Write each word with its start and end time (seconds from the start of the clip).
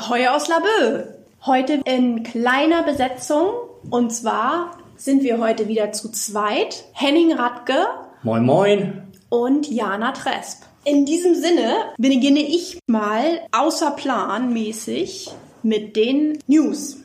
Ahoi 0.00 0.28
aus 0.28 0.48
Laboe. 0.48 1.14
Heute 1.44 1.82
in 1.84 2.22
kleiner 2.22 2.84
Besetzung. 2.84 3.50
Und 3.90 4.10
zwar 4.14 4.78
sind 4.96 5.22
wir 5.22 5.36
heute 5.36 5.68
wieder 5.68 5.92
zu 5.92 6.10
zweit. 6.10 6.84
Henning 6.94 7.34
Radke. 7.34 7.86
Moin, 8.22 8.46
moin. 8.46 9.12
Und 9.28 9.70
Jana 9.70 10.12
Tresp. 10.12 10.62
In 10.84 11.04
diesem 11.04 11.34
Sinne 11.34 11.74
beginne 11.98 12.40
ich 12.40 12.78
mal 12.86 13.42
außer 13.52 13.90
Plan 13.90 14.54
mäßig 14.54 15.32
mit 15.62 15.96
den 15.96 16.38
News. 16.46 16.96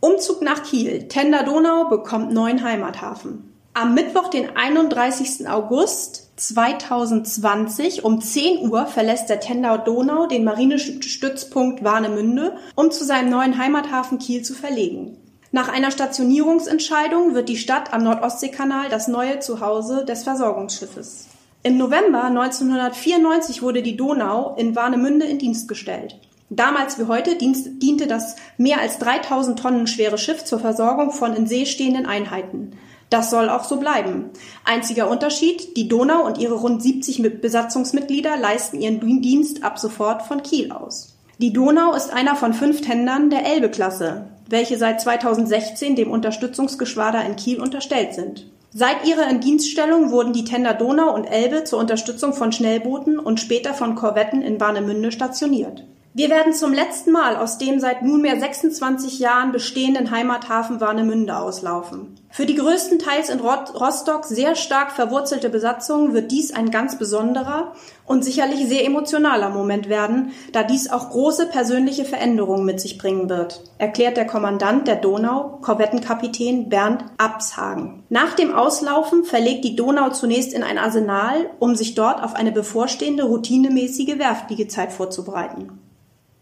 Umzug 0.00 0.40
nach 0.40 0.62
Kiel. 0.62 1.06
Tender 1.08 1.42
Donau 1.42 1.90
bekommt 1.90 2.32
neuen 2.32 2.64
Heimathafen. 2.64 3.52
Am 3.74 3.92
Mittwoch, 3.92 4.28
den 4.28 4.56
31. 4.56 5.46
August 5.50 6.25
2020 6.36 8.04
um 8.04 8.20
10 8.20 8.68
Uhr 8.68 8.86
verlässt 8.86 9.30
der 9.30 9.40
Tender 9.40 9.78
Donau 9.78 10.26
den 10.26 10.44
Marinestützpunkt 10.44 11.82
Warnemünde, 11.82 12.56
um 12.74 12.90
zu 12.90 13.04
seinem 13.04 13.30
neuen 13.30 13.56
Heimathafen 13.56 14.18
Kiel 14.18 14.42
zu 14.42 14.54
verlegen. 14.54 15.16
Nach 15.50 15.72
einer 15.72 15.90
Stationierungsentscheidung 15.90 17.34
wird 17.34 17.48
die 17.48 17.56
Stadt 17.56 17.94
am 17.94 18.02
Nordostseekanal 18.04 18.90
das 18.90 19.08
neue 19.08 19.40
Zuhause 19.40 20.04
des 20.04 20.24
Versorgungsschiffes. 20.24 21.28
Im 21.62 21.78
November 21.78 22.24
1994 22.24 23.62
wurde 23.62 23.82
die 23.82 23.96
Donau 23.96 24.54
in 24.56 24.76
Warnemünde 24.76 25.24
in 25.24 25.38
Dienst 25.38 25.68
gestellt. 25.68 26.20
Damals 26.50 26.98
wie 26.98 27.04
heute 27.04 27.36
diente 27.36 28.06
das 28.06 28.36
mehr 28.56 28.80
als 28.80 28.98
3000 28.98 29.58
Tonnen 29.58 29.86
schwere 29.86 30.18
Schiff 30.18 30.44
zur 30.44 30.60
Versorgung 30.60 31.10
von 31.10 31.34
in 31.34 31.46
See 31.46 31.66
stehenden 31.66 32.06
Einheiten. 32.06 32.78
Das 33.10 33.30
soll 33.30 33.48
auch 33.48 33.64
so 33.64 33.76
bleiben. 33.76 34.30
Einziger 34.64 35.08
Unterschied, 35.08 35.76
die 35.76 35.88
Donau 35.88 36.24
und 36.26 36.38
ihre 36.38 36.54
rund 36.54 36.82
70 36.82 37.40
Besatzungsmitglieder 37.40 38.36
leisten 38.36 38.80
ihren 38.80 39.00
Dienst 39.22 39.62
ab 39.62 39.78
sofort 39.78 40.22
von 40.22 40.42
Kiel 40.42 40.72
aus. 40.72 41.16
Die 41.38 41.52
Donau 41.52 41.94
ist 41.94 42.12
einer 42.12 42.34
von 42.34 42.54
fünf 42.54 42.80
Tendern 42.80 43.30
der 43.30 43.46
Elbe-Klasse, 43.46 44.26
welche 44.48 44.78
seit 44.78 45.00
2016 45.00 45.94
dem 45.94 46.10
Unterstützungsgeschwader 46.10 47.24
in 47.24 47.36
Kiel 47.36 47.60
unterstellt 47.60 48.14
sind. 48.14 48.46
Seit 48.72 49.06
ihrer 49.06 49.28
Indienststellung 49.30 50.10
wurden 50.10 50.32
die 50.32 50.44
Tender 50.44 50.74
Donau 50.74 51.14
und 51.14 51.24
Elbe 51.24 51.64
zur 51.64 51.78
Unterstützung 51.78 52.32
von 52.32 52.52
Schnellbooten 52.52 53.18
und 53.18 53.40
später 53.40 53.72
von 53.72 53.94
Korvetten 53.94 54.42
in 54.42 54.60
Warnemünde 54.60 55.12
stationiert. 55.12 55.84
Wir 56.18 56.30
werden 56.30 56.54
zum 56.54 56.72
letzten 56.72 57.12
Mal 57.12 57.36
aus 57.36 57.58
dem 57.58 57.78
seit 57.78 58.00
nunmehr 58.00 58.40
26 58.40 59.18
Jahren 59.18 59.52
bestehenden 59.52 60.10
Heimathafen 60.10 60.80
Warnemünde 60.80 61.36
auslaufen. 61.36 62.14
Für 62.30 62.46
die 62.46 62.54
größtenteils 62.54 63.28
in 63.28 63.38
Rostock 63.38 64.24
sehr 64.24 64.56
stark 64.56 64.92
verwurzelte 64.92 65.50
Besatzung 65.50 66.14
wird 66.14 66.32
dies 66.32 66.54
ein 66.54 66.70
ganz 66.70 66.96
besonderer 66.96 67.74
und 68.06 68.24
sicherlich 68.24 68.66
sehr 68.66 68.86
emotionaler 68.86 69.50
Moment 69.50 69.90
werden, 69.90 70.32
da 70.52 70.62
dies 70.62 70.90
auch 70.90 71.10
große 71.10 71.48
persönliche 71.48 72.06
Veränderungen 72.06 72.64
mit 72.64 72.80
sich 72.80 72.96
bringen 72.96 73.28
wird, 73.28 73.62
erklärt 73.76 74.16
der 74.16 74.26
Kommandant 74.26 74.88
der 74.88 74.96
Donau, 74.96 75.58
Korvettenkapitän 75.60 76.70
Bernd 76.70 77.04
Abshagen. 77.18 78.04
Nach 78.08 78.32
dem 78.32 78.54
Auslaufen 78.54 79.24
verlegt 79.24 79.66
die 79.66 79.76
Donau 79.76 80.08
zunächst 80.08 80.54
in 80.54 80.62
ein 80.62 80.78
Arsenal, 80.78 81.50
um 81.58 81.76
sich 81.76 81.94
dort 81.94 82.24
auf 82.24 82.34
eine 82.34 82.52
bevorstehende 82.52 83.24
routinemäßige 83.24 84.18
Werftliegezeit 84.18 84.94
vorzubereiten. 84.94 85.82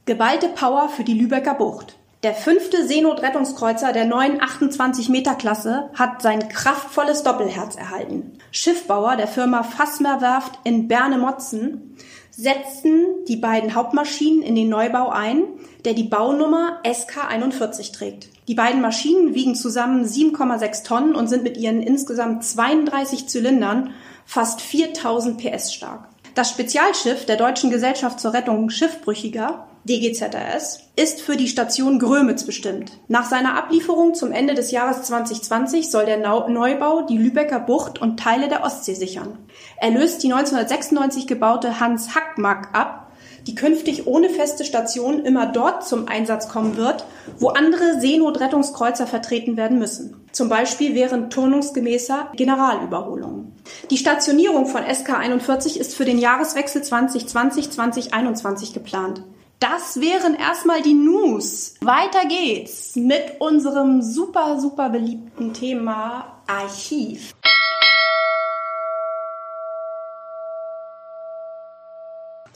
Geballte 0.06 0.48
Power 0.48 0.91
für 0.91 1.02
die 1.02 1.14
Lübecker 1.14 1.55
Bucht. 1.55 1.97
Der 2.24 2.34
fünfte 2.34 2.86
Seenotrettungskreuzer 2.86 3.94
der 3.94 4.05
neuen 4.05 4.38
28-Meter-Klasse 4.38 5.88
hat 5.94 6.20
sein 6.20 6.50
kraftvolles 6.50 7.22
Doppelherz 7.22 7.74
erhalten. 7.77 8.33
Schiffbauer 8.50 9.16
der 9.16 9.28
Firma 9.28 9.62
Fassmer 9.62 10.20
Werft 10.20 10.58
in 10.64 10.88
Berne-Motzen 10.88 11.96
setzten 12.30 13.24
die 13.28 13.36
beiden 13.36 13.74
Hauptmaschinen 13.74 14.42
in 14.42 14.55
den 14.55 14.68
Neubau 14.68 15.08
ein, 15.08 15.45
der 15.86 15.95
die 15.95 16.05
Baunummer 16.05 16.83
SK41 16.84 17.95
trägt. 17.95 18.28
Die 18.46 18.55
beiden 18.55 18.83
Maschinen 18.83 19.34
wiegen 19.34 19.55
zusammen 19.55 20.05
7,6 20.05 20.84
Tonnen 20.84 21.14
und 21.14 21.28
sind 21.28 21.45
mit 21.45 21.57
ihren 21.57 21.80
insgesamt 21.80 22.45
32 22.45 23.27
Zylindern 23.27 23.95
fast 24.27 24.61
4000 24.61 25.39
PS 25.39 25.73
stark. 25.73 26.08
Das 26.34 26.51
Spezialschiff 26.51 27.24
der 27.24 27.36
Deutschen 27.36 27.70
Gesellschaft 27.70 28.20
zur 28.20 28.34
Rettung 28.34 28.68
Schiffbrüchiger 28.68 29.67
DGZRS, 29.84 30.80
ist 30.96 31.20
für 31.20 31.36
die 31.36 31.48
Station 31.48 31.98
Grömitz 31.98 32.45
bestimmt. 32.45 32.92
Nach 33.08 33.28
seiner 33.28 33.56
Ablieferung 33.58 34.14
zum 34.14 34.33
Ende 34.33 34.55
des 34.55 34.70
Jahres 34.70 35.02
2020 35.02 35.90
soll 35.90 36.06
der 36.06 36.18
Neubau 36.18 37.02
die 37.02 37.18
Lübecker 37.18 37.61
Bucht 37.61 38.00
und 38.00 38.18
Teile 38.18 38.48
der 38.48 38.64
Ostsee 38.64 38.95
sichern. 38.95 39.39
Er 39.77 39.90
löst 39.90 40.22
die 40.22 40.33
1996 40.33 41.27
gebaute 41.27 41.80
Hans 41.80 42.14
Hackmack 42.14 42.68
ab, 42.72 43.12
die 43.46 43.55
künftig 43.55 44.06
ohne 44.06 44.30
feste 44.30 44.64
Station 44.64 45.22
immer 45.24 45.46
dort 45.46 45.86
zum 45.86 46.08
Einsatz 46.08 46.48
kommen 46.48 46.77
wird, 46.77 47.05
wo 47.39 47.48
andere 47.48 48.01
Seenotrettungskreuzer 48.01 49.06
vertreten 49.06 49.56
werden 49.56 49.78
müssen. 49.78 50.24
Zum 50.33 50.48
Beispiel 50.48 50.95
während 50.95 51.33
turnungsgemäßer 51.33 52.30
Generalüberholungen. 52.34 53.52
Die 53.90 53.98
Stationierung 53.98 54.66
von 54.66 54.83
SK41 54.83 55.78
ist 55.78 55.95
für 55.95 56.05
den 56.05 56.18
Jahreswechsel 56.18 56.83
2020-2021 56.83 58.72
geplant. 58.72 59.22
Das 59.70 59.98
wären 59.98 60.35
erstmal 60.35 60.83
die 60.83 60.92
News. 60.92 61.77
Weiter 61.80 62.27
geht's 62.29 62.97
mit 62.97 63.41
unserem 63.41 64.02
super, 64.02 64.61
super 64.61 64.91
beliebten 64.91 65.55
Thema 65.55 66.42
Archiv. 66.47 67.35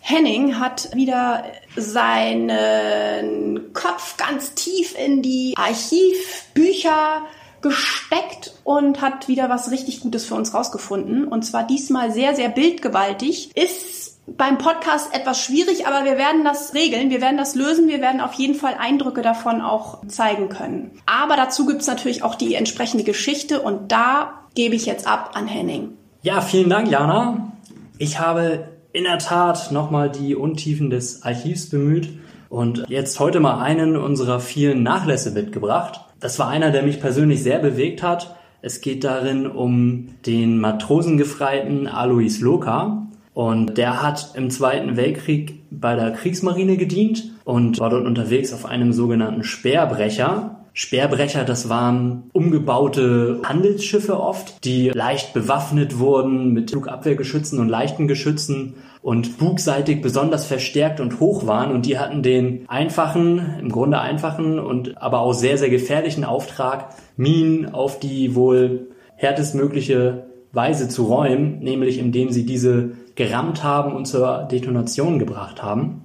Henning 0.03 0.61
hat 0.61 0.95
wieder 0.95 1.45
seinen 1.77 3.73
Kopf 3.73 4.19
ganz 4.19 4.53
tief 4.53 4.95
in 4.99 5.23
die 5.23 5.55
Archivbücher 5.57 7.23
gesteckt 7.63 8.53
und 8.65 9.01
hat 9.01 9.29
wieder 9.29 9.49
was 9.49 9.71
richtig 9.71 10.03
Gutes 10.03 10.27
für 10.27 10.35
uns 10.35 10.53
rausgefunden. 10.53 11.27
Und 11.27 11.47
zwar 11.47 11.67
diesmal 11.67 12.13
sehr, 12.13 12.37
sehr 12.37 12.51
bildgewaltig. 12.51 13.57
Ist 13.57 14.18
beim 14.37 14.59
Podcast 14.59 15.15
etwas 15.15 15.43
schwierig, 15.43 15.87
aber 15.87 16.05
wir 16.05 16.19
werden 16.19 16.45
das 16.45 16.75
regeln, 16.75 17.11
wir 17.11 17.21
werden 17.21 17.37
das 17.37 17.55
lösen, 17.55 17.89
wir 17.89 18.01
werden 18.01 18.21
auf 18.21 18.35
jeden 18.35 18.55
Fall 18.55 18.75
Eindrücke 18.79 19.23
davon 19.23 19.61
auch 19.61 20.07
zeigen 20.07 20.49
können. 20.49 20.91
Aber 21.07 21.37
dazu 21.37 21.67
gibt's 21.67 21.87
natürlich 21.87 22.23
auch 22.23 22.35
die 22.35 22.55
entsprechende 22.55 23.05
Geschichte 23.05 23.61
und 23.61 23.91
da 23.91 24.43
gebe 24.55 24.75
ich 24.75 24.87
jetzt 24.87 25.07
ab 25.07 25.31
an 25.35 25.47
Henning. 25.47 25.91
Ja, 26.23 26.41
vielen 26.41 26.69
Dank, 26.69 26.91
Jana. 26.91 27.53
Ich 27.99 28.19
habe 28.19 28.69
in 28.93 29.05
der 29.05 29.19
Tat 29.19 29.71
nochmal 29.73 30.11
die 30.11 30.35
Untiefen 30.35 30.91
des 30.91 31.23
Archivs 31.23 31.71
bemüht 31.71 32.09
und 32.49 32.85
jetzt 32.89 33.21
heute 33.21 33.41
mal 33.41 33.61
einen 33.61 33.97
unserer 33.97 34.41
vielen 34.41 34.83
Nachlässe 34.83 35.31
mitgebracht. 35.31 36.01
Das 36.21 36.39
war 36.39 36.49
einer, 36.49 36.71
der 36.71 36.83
mich 36.83 37.01
persönlich 37.01 37.43
sehr 37.43 37.59
bewegt 37.59 38.03
hat. 38.03 38.35
Es 38.61 38.81
geht 38.81 39.05
darin 39.05 39.47
um 39.47 40.09
den 40.27 40.59
Matrosengefreiten 40.59 41.87
Alois 41.87 42.41
Loka. 42.41 43.08
Und 43.39 43.79
der 43.79 44.03
hat 44.03 44.33
im 44.35 44.51
Zweiten 44.51 44.97
Weltkrieg 44.97 45.63
bei 45.71 45.95
der 45.95 46.11
Kriegsmarine 46.11 46.77
gedient 46.77 47.23
und 47.45 47.79
war 47.79 47.89
dort 47.89 48.05
unterwegs 48.05 48.53
auf 48.53 48.67
einem 48.67 48.93
sogenannten 48.93 49.45
Speerbrecher. 49.45 50.57
Speerbrecher, 50.73 51.45
das 51.45 51.69
waren 51.69 52.31
umgebaute 52.33 53.41
Handelsschiffe 53.45 54.19
oft, 54.19 54.65
die 54.65 54.89
leicht 54.89 55.35
bewaffnet 55.35 56.01
wurden 56.01 56.53
mit 56.53 56.73
Flugabwehrgeschützen 56.73 57.61
und 57.61 57.69
leichten 57.69 58.09
Geschützen 58.09 58.75
und 59.03 59.39
bugseitig 59.39 60.03
besonders 60.03 60.45
verstärkt 60.45 60.99
und 60.99 61.21
hoch 61.21 61.47
waren 61.47 61.71
und 61.71 61.87
die 61.87 61.97
hatten 61.97 62.25
den 62.25 62.69
einfachen, 62.69 63.55
im 63.61 63.69
Grunde 63.69 64.01
einfachen 64.01 64.59
und 64.59 65.01
aber 65.01 65.21
auch 65.21 65.33
sehr, 65.33 65.59
sehr 65.59 65.71
gefährlichen 65.71 66.25
Auftrag, 66.25 66.93
Minen 67.17 67.73
auf 67.73 68.01
die 68.01 68.35
wohl 68.35 68.89
härtestmögliche 69.15 70.28
Weise 70.53 70.89
zu 70.89 71.05
räumen, 71.05 71.59
nämlich 71.61 71.99
indem 71.99 72.31
sie 72.31 72.47
diese 72.47 72.93
gerammt 73.15 73.65
haben 73.65 73.95
und 73.95 74.07
zur 74.07 74.45
Detonation 74.51 75.19
gebracht 75.19 75.63
haben. 75.63 76.03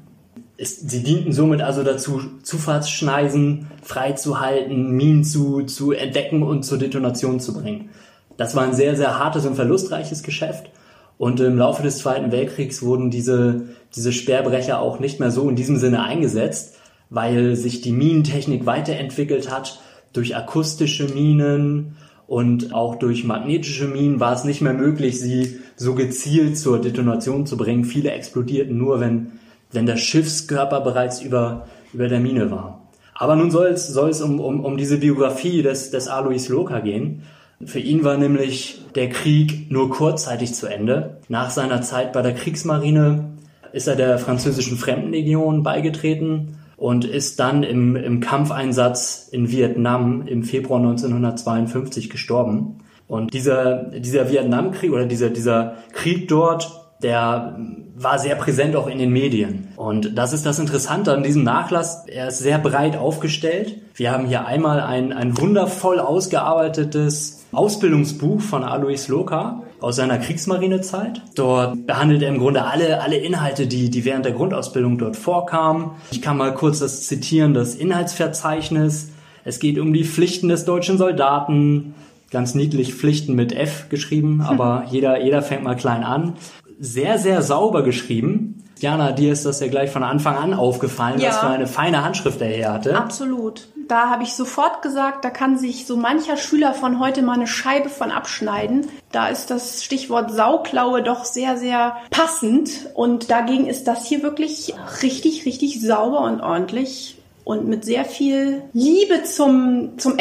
Es, 0.57 0.79
sie 0.79 1.03
dienten 1.03 1.31
somit 1.31 1.61
also 1.61 1.83
dazu, 1.83 2.21
Zufahrtsschneisen 2.43 3.67
freizuhalten, 3.81 4.91
Minen 4.91 5.23
zu, 5.23 5.63
zu 5.63 5.91
entdecken 5.91 6.43
und 6.43 6.63
zur 6.63 6.77
Detonation 6.77 7.39
zu 7.39 7.53
bringen. 7.53 7.89
Das 8.37 8.55
war 8.55 8.63
ein 8.63 8.73
sehr, 8.73 8.95
sehr 8.95 9.19
hartes 9.19 9.45
und 9.45 9.55
verlustreiches 9.55 10.23
Geschäft. 10.23 10.71
Und 11.17 11.39
im 11.39 11.57
Laufe 11.57 11.83
des 11.83 11.99
Zweiten 11.99 12.31
Weltkriegs 12.31 12.81
wurden 12.81 13.11
diese, 13.11 13.67
diese 13.95 14.11
Sperrbrecher 14.11 14.79
auch 14.79 14.99
nicht 14.99 15.19
mehr 15.19 15.31
so 15.31 15.47
in 15.49 15.55
diesem 15.55 15.77
Sinne 15.77 16.03
eingesetzt, 16.03 16.77
weil 17.09 17.55
sich 17.55 17.81
die 17.81 17.91
Minentechnik 17.91 18.65
weiterentwickelt 18.65 19.51
hat 19.51 19.79
durch 20.13 20.35
akustische 20.35 21.05
Minen 21.05 21.95
und 22.33 22.73
auch 22.73 22.95
durch 22.95 23.25
magnetische 23.25 23.87
Minen 23.87 24.19
war 24.19 24.33
es 24.33 24.43
nicht 24.43 24.59
mehr 24.59 24.73
möglich, 24.73 25.19
sie 25.19 25.59
so 25.75 25.93
gezielt 25.93 26.57
zur 26.57 26.81
Detonation 26.81 27.45
zu 27.45 27.57
bringen. 27.57 27.85
Viele 27.85 28.09
explodierten 28.09 28.75
nur, 28.75 28.99
wenn, 28.99 29.33
wenn 29.71 29.85
der 29.85 29.97
Schiffskörper 29.97 30.81
bereits 30.81 31.21
über, 31.21 31.67
über 31.93 32.07
der 32.07 32.19
Mine 32.19 32.49
war. 32.49 32.87
Aber 33.13 33.35
nun 33.35 33.51
soll 33.51 33.67
es, 33.67 33.87
soll 33.87 34.09
es 34.09 34.19
um, 34.19 34.39
um, 34.39 34.65
um 34.65 34.77
diese 34.77 34.97
Biografie 34.97 35.61
des, 35.61 35.91
des 35.91 36.07
Alois 36.07 36.47
Loka 36.49 36.79
gehen. 36.79 37.21
Für 37.67 37.77
ihn 37.77 38.03
war 38.03 38.17
nämlich 38.17 38.81
der 38.95 39.09
Krieg 39.09 39.69
nur 39.69 39.91
kurzzeitig 39.91 40.55
zu 40.55 40.65
Ende. 40.65 41.17
Nach 41.29 41.51
seiner 41.51 41.83
Zeit 41.83 42.13
bei 42.13 42.23
der 42.23 42.33
Kriegsmarine 42.33 43.25
ist 43.73 43.87
er 43.87 43.95
der 43.95 44.17
französischen 44.17 44.77
Fremdenlegion 44.77 45.61
beigetreten 45.61 46.57
und 46.83 47.05
ist 47.05 47.39
dann 47.39 47.63
im, 47.63 47.95
im 47.95 48.19
Kampfeinsatz 48.19 49.29
in 49.31 49.49
Vietnam 49.49 50.27
im 50.27 50.43
Februar 50.43 50.81
1952 50.81 52.09
gestorben. 52.09 52.79
Und 53.07 53.33
dieser, 53.33 53.85
dieser 53.85 54.29
Vietnamkrieg 54.29 54.91
oder 54.91 55.05
dieser, 55.05 55.29
dieser 55.29 55.75
Krieg 55.93 56.27
dort, 56.27 56.83
der 57.01 57.57
war 57.95 58.19
sehr 58.19 58.35
präsent 58.35 58.75
auch 58.75 58.87
in 58.87 58.97
den 58.97 59.11
Medien. 59.11 59.69
Und 59.77 60.17
das 60.17 60.33
ist 60.33 60.45
das 60.45 60.59
Interessante 60.59 61.13
an 61.13 61.23
diesem 61.23 61.45
Nachlass. 61.45 62.05
Er 62.05 62.27
ist 62.27 62.39
sehr 62.39 62.57
breit 62.57 62.97
aufgestellt. 62.97 63.77
Wir 63.95 64.11
haben 64.11 64.25
hier 64.25 64.45
einmal 64.45 64.81
ein, 64.81 65.13
ein 65.13 65.39
wundervoll 65.39 66.01
ausgearbeitetes 66.01 67.45
Ausbildungsbuch 67.53 68.41
von 68.41 68.65
Alois 68.65 69.07
Loka 69.07 69.63
aus 69.83 69.97
seiner 69.97 70.17
Kriegsmarinezeit. 70.17 71.21
Dort 71.35 71.85
behandelt 71.85 72.21
er 72.21 72.29
im 72.29 72.39
Grunde 72.39 72.63
alle, 72.63 73.01
alle 73.01 73.17
Inhalte, 73.17 73.67
die, 73.67 73.89
die 73.89 74.05
während 74.05 74.25
der 74.25 74.31
Grundausbildung 74.31 74.97
dort 74.97 75.17
vorkamen. 75.17 75.91
Ich 76.11 76.21
kann 76.21 76.37
mal 76.37 76.53
kurz 76.53 76.79
das 76.79 77.05
zitieren, 77.05 77.53
das 77.53 77.75
Inhaltsverzeichnis. 77.75 79.09
Es 79.43 79.59
geht 79.59 79.77
um 79.77 79.93
die 79.93 80.05
Pflichten 80.05 80.47
des 80.47 80.65
deutschen 80.65 80.97
Soldaten, 80.97 81.93
ganz 82.31 82.55
niedlich 82.55 82.93
Pflichten 82.93 83.35
mit 83.35 83.51
F 83.51 83.89
geschrieben, 83.89 84.41
aber 84.41 84.85
jeder, 84.89 85.21
jeder 85.21 85.41
fängt 85.41 85.63
mal 85.63 85.75
klein 85.75 86.03
an 86.03 86.35
sehr, 86.79 87.17
sehr 87.17 87.41
sauber 87.41 87.83
geschrieben. 87.83 88.63
Jana, 88.79 89.11
dir 89.11 89.31
ist 89.31 89.45
das 89.45 89.59
ja 89.61 89.67
gleich 89.67 89.91
von 89.91 90.03
Anfang 90.03 90.35
an 90.35 90.53
aufgefallen, 90.53 91.19
ja. 91.19 91.29
was 91.29 91.37
für 91.37 91.47
eine 91.47 91.67
feine 91.67 92.03
Handschrift 92.03 92.41
er 92.41 92.49
hier 92.49 92.73
hatte. 92.73 92.97
Absolut. 92.97 93.69
Da 93.87 94.09
habe 94.09 94.23
ich 94.23 94.33
sofort 94.33 94.81
gesagt, 94.81 95.25
da 95.25 95.29
kann 95.29 95.57
sich 95.57 95.85
so 95.85 95.97
mancher 95.97 96.37
Schüler 96.37 96.73
von 96.73 96.99
heute 96.99 97.21
mal 97.21 97.33
eine 97.33 97.47
Scheibe 97.47 97.89
von 97.89 98.11
abschneiden. 98.11 98.87
Da 99.11 99.27
ist 99.27 99.49
das 99.49 99.83
Stichwort 99.83 100.31
Sauklaue 100.31 101.03
doch 101.03 101.25
sehr, 101.25 101.57
sehr 101.57 101.97
passend. 102.09 102.69
Und 102.93 103.29
dagegen 103.29 103.67
ist 103.67 103.87
das 103.87 104.05
hier 104.05 104.23
wirklich 104.23 104.73
richtig, 105.01 105.45
richtig 105.45 105.81
sauber 105.81 106.21
und 106.21 106.41
ordentlich 106.41 107.17
und 107.43 107.67
mit 107.67 107.85
sehr 107.85 108.05
viel 108.05 108.63
Liebe 108.73 109.23
zum, 109.23 109.97
zum 109.97 110.17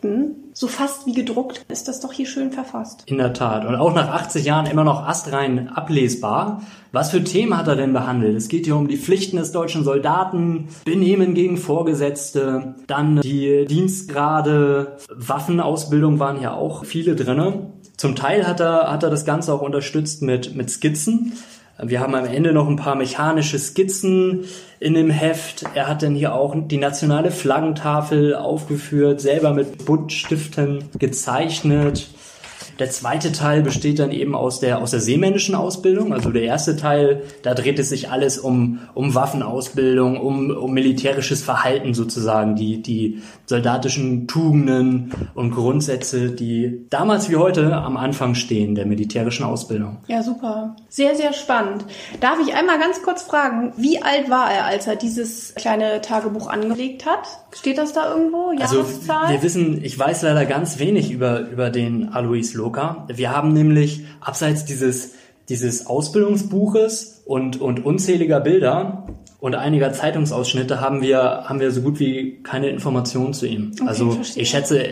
Exakten 0.00 0.36
so 0.52 0.66
fast 0.66 1.06
wie 1.06 1.12
gedruckt, 1.12 1.64
ist 1.68 1.88
das 1.88 2.00
doch 2.00 2.12
hier 2.12 2.26
schön 2.26 2.50
verfasst. 2.50 3.04
In 3.06 3.18
der 3.18 3.32
Tat. 3.32 3.64
Und 3.64 3.76
auch 3.76 3.94
nach 3.94 4.08
80 4.08 4.44
Jahren 4.44 4.66
immer 4.66 4.84
noch 4.84 5.06
astrein 5.06 5.68
ablesbar. 5.68 6.62
Was 6.92 7.10
für 7.10 7.22
Themen 7.22 7.56
hat 7.56 7.68
er 7.68 7.76
denn 7.76 7.92
behandelt? 7.92 8.36
Es 8.36 8.48
geht 8.48 8.64
hier 8.64 8.76
um 8.76 8.88
die 8.88 8.96
Pflichten 8.96 9.36
des 9.36 9.52
deutschen 9.52 9.84
Soldaten, 9.84 10.68
Benehmen 10.84 11.34
gegen 11.34 11.56
Vorgesetzte, 11.56 12.74
dann 12.86 13.20
die 13.20 13.64
Dienstgrade, 13.66 14.96
Waffenausbildung 15.14 16.18
waren 16.18 16.38
hier 16.38 16.54
auch 16.54 16.84
viele 16.84 17.14
drinne. 17.14 17.70
Zum 17.96 18.16
Teil 18.16 18.46
hat 18.46 18.60
er, 18.60 18.90
hat 18.90 19.02
er 19.02 19.10
das 19.10 19.24
Ganze 19.24 19.54
auch 19.54 19.62
unterstützt 19.62 20.22
mit, 20.22 20.56
mit 20.56 20.70
Skizzen. 20.70 21.34
Wir 21.82 22.00
haben 22.00 22.14
am 22.14 22.26
Ende 22.26 22.52
noch 22.52 22.68
ein 22.68 22.76
paar 22.76 22.94
mechanische 22.94 23.58
Skizzen 23.58 24.44
in 24.80 24.94
dem 24.94 25.10
Heft. 25.10 25.64
Er 25.74 25.88
hat 25.88 26.02
dann 26.02 26.14
hier 26.14 26.34
auch 26.34 26.54
die 26.56 26.76
nationale 26.76 27.30
Flaggentafel 27.30 28.34
aufgeführt, 28.34 29.20
selber 29.20 29.54
mit 29.54 29.84
Buntstiften 29.84 30.84
gezeichnet. 30.98 32.08
Der 32.80 32.88
zweite 32.88 33.30
Teil 33.30 33.60
besteht 33.60 33.98
dann 33.98 34.10
eben 34.10 34.34
aus 34.34 34.58
der, 34.58 34.78
aus 34.78 34.92
der 34.92 35.00
seemännischen 35.00 35.54
Ausbildung. 35.54 36.14
Also 36.14 36.30
der 36.30 36.44
erste 36.44 36.76
Teil, 36.76 37.22
da 37.42 37.52
dreht 37.52 37.78
es 37.78 37.90
sich 37.90 38.10
alles 38.10 38.38
um, 38.38 38.78
um 38.94 39.14
Waffenausbildung, 39.14 40.18
um, 40.18 40.50
um 40.50 40.72
militärisches 40.72 41.42
Verhalten 41.42 41.92
sozusagen, 41.92 42.56
die, 42.56 42.80
die 42.80 43.20
soldatischen 43.44 44.26
Tugenden 44.28 45.12
und 45.34 45.50
Grundsätze, 45.50 46.30
die 46.30 46.86
damals 46.88 47.28
wie 47.28 47.36
heute 47.36 47.76
am 47.76 47.98
Anfang 47.98 48.34
stehen 48.34 48.74
der 48.74 48.86
militärischen 48.86 49.44
Ausbildung. 49.44 49.98
Ja, 50.06 50.22
super. 50.22 50.74
Sehr, 50.88 51.14
sehr 51.14 51.34
spannend. 51.34 51.84
Darf 52.20 52.38
ich 52.40 52.54
einmal 52.54 52.78
ganz 52.78 53.02
kurz 53.02 53.22
fragen, 53.22 53.74
wie 53.76 54.02
alt 54.02 54.30
war 54.30 54.50
er, 54.50 54.64
als 54.64 54.86
er 54.86 54.96
dieses 54.96 55.54
kleine 55.54 56.00
Tagebuch 56.00 56.48
angelegt 56.48 57.04
hat? 57.04 57.28
Steht 57.54 57.76
das 57.76 57.92
da 57.92 58.14
irgendwo? 58.14 58.52
Jahreszahl? 58.52 59.16
Also 59.18 59.32
wir 59.34 59.42
wissen, 59.42 59.84
ich 59.84 59.98
weiß 59.98 60.22
leider 60.22 60.46
ganz 60.46 60.78
wenig 60.78 61.10
über, 61.10 61.40
über 61.40 61.68
den 61.68 62.14
Alois 62.14 62.54
Loh 62.54 62.69
Joker. 62.70 63.06
Wir 63.08 63.34
haben 63.34 63.52
nämlich 63.52 64.04
abseits 64.20 64.64
dieses, 64.64 65.14
dieses 65.48 65.86
Ausbildungsbuches 65.86 67.22
und, 67.26 67.60
und 67.60 67.84
unzähliger 67.84 68.40
Bilder 68.40 69.06
und 69.40 69.54
einiger 69.54 69.92
Zeitungsausschnitte 69.92 70.80
haben 70.80 71.02
wir, 71.02 71.44
haben 71.44 71.60
wir 71.60 71.70
so 71.70 71.82
gut 71.82 71.98
wie 71.98 72.42
keine 72.42 72.68
Informationen 72.68 73.32
zu 73.32 73.46
ihm. 73.46 73.72
Okay, 73.72 73.88
also 73.88 74.10
verstehe. 74.12 74.42
ich 74.42 74.50
schätze, 74.50 74.84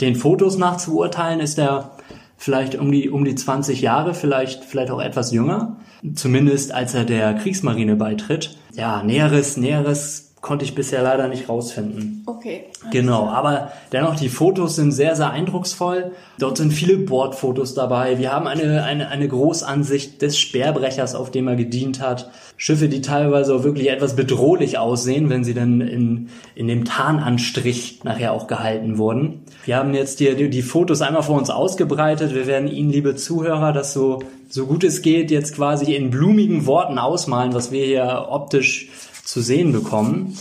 den 0.00 0.16
Fotos 0.16 0.56
nach 0.56 0.76
zu 0.78 0.98
urteilen 0.98 1.40
ist 1.40 1.58
er 1.58 1.92
vielleicht 2.36 2.76
um 2.76 2.90
die, 2.90 3.10
um 3.10 3.24
die 3.24 3.34
20 3.34 3.82
Jahre, 3.82 4.14
vielleicht, 4.14 4.64
vielleicht 4.64 4.90
auch 4.90 5.00
etwas 5.00 5.32
jünger. 5.32 5.76
Zumindest 6.14 6.72
als 6.72 6.94
er 6.94 7.04
der 7.04 7.34
Kriegsmarine 7.34 7.96
beitritt. 7.96 8.56
Ja, 8.72 9.02
Näheres, 9.02 9.58
Näheres 9.58 10.29
konnte 10.40 10.64
ich 10.64 10.74
bisher 10.74 11.02
leider 11.02 11.28
nicht 11.28 11.48
rausfinden. 11.48 12.22
Okay. 12.24 12.64
Genau, 12.90 13.28
aber 13.28 13.72
dennoch, 13.92 14.16
die 14.16 14.30
Fotos 14.30 14.76
sind 14.76 14.92
sehr, 14.92 15.14
sehr 15.14 15.30
eindrucksvoll. 15.30 16.12
Dort 16.38 16.56
sind 16.56 16.72
viele 16.72 16.96
Bordfotos 16.96 17.74
dabei. 17.74 18.18
Wir 18.18 18.32
haben 18.32 18.46
eine, 18.46 18.84
eine, 18.84 19.08
eine 19.08 19.28
Großansicht 19.28 20.22
des 20.22 20.38
Speerbrechers, 20.38 21.14
auf 21.14 21.30
dem 21.30 21.46
er 21.46 21.56
gedient 21.56 22.00
hat. 22.00 22.30
Schiffe, 22.56 22.88
die 22.88 23.02
teilweise 23.02 23.54
auch 23.54 23.64
wirklich 23.64 23.90
etwas 23.90 24.16
bedrohlich 24.16 24.78
aussehen, 24.78 25.28
wenn 25.28 25.44
sie 25.44 25.54
dann 25.54 25.82
in, 25.82 26.30
in 26.54 26.68
dem 26.68 26.86
Tarnanstrich 26.86 28.00
nachher 28.04 28.32
auch 28.32 28.46
gehalten 28.46 28.96
wurden. 28.96 29.42
Wir 29.66 29.76
haben 29.76 29.92
jetzt 29.92 30.20
die, 30.20 30.48
die 30.48 30.62
Fotos 30.62 31.02
einmal 31.02 31.22
vor 31.22 31.36
uns 31.36 31.50
ausgebreitet. 31.50 32.34
Wir 32.34 32.46
werden 32.46 32.68
Ihnen, 32.68 32.90
liebe 32.90 33.14
Zuhörer, 33.14 33.72
das 33.72 33.92
so, 33.92 34.22
so 34.48 34.64
gut 34.64 34.84
es 34.84 35.02
geht, 35.02 35.30
jetzt 35.30 35.54
quasi 35.54 35.94
in 35.94 36.10
blumigen 36.10 36.64
Worten 36.64 36.98
ausmalen, 36.98 37.52
was 37.52 37.72
wir 37.72 37.84
hier 37.84 38.26
optisch 38.30 38.88
zu 39.24 39.40
sehen 39.40 39.72
bekommen. 39.72 40.36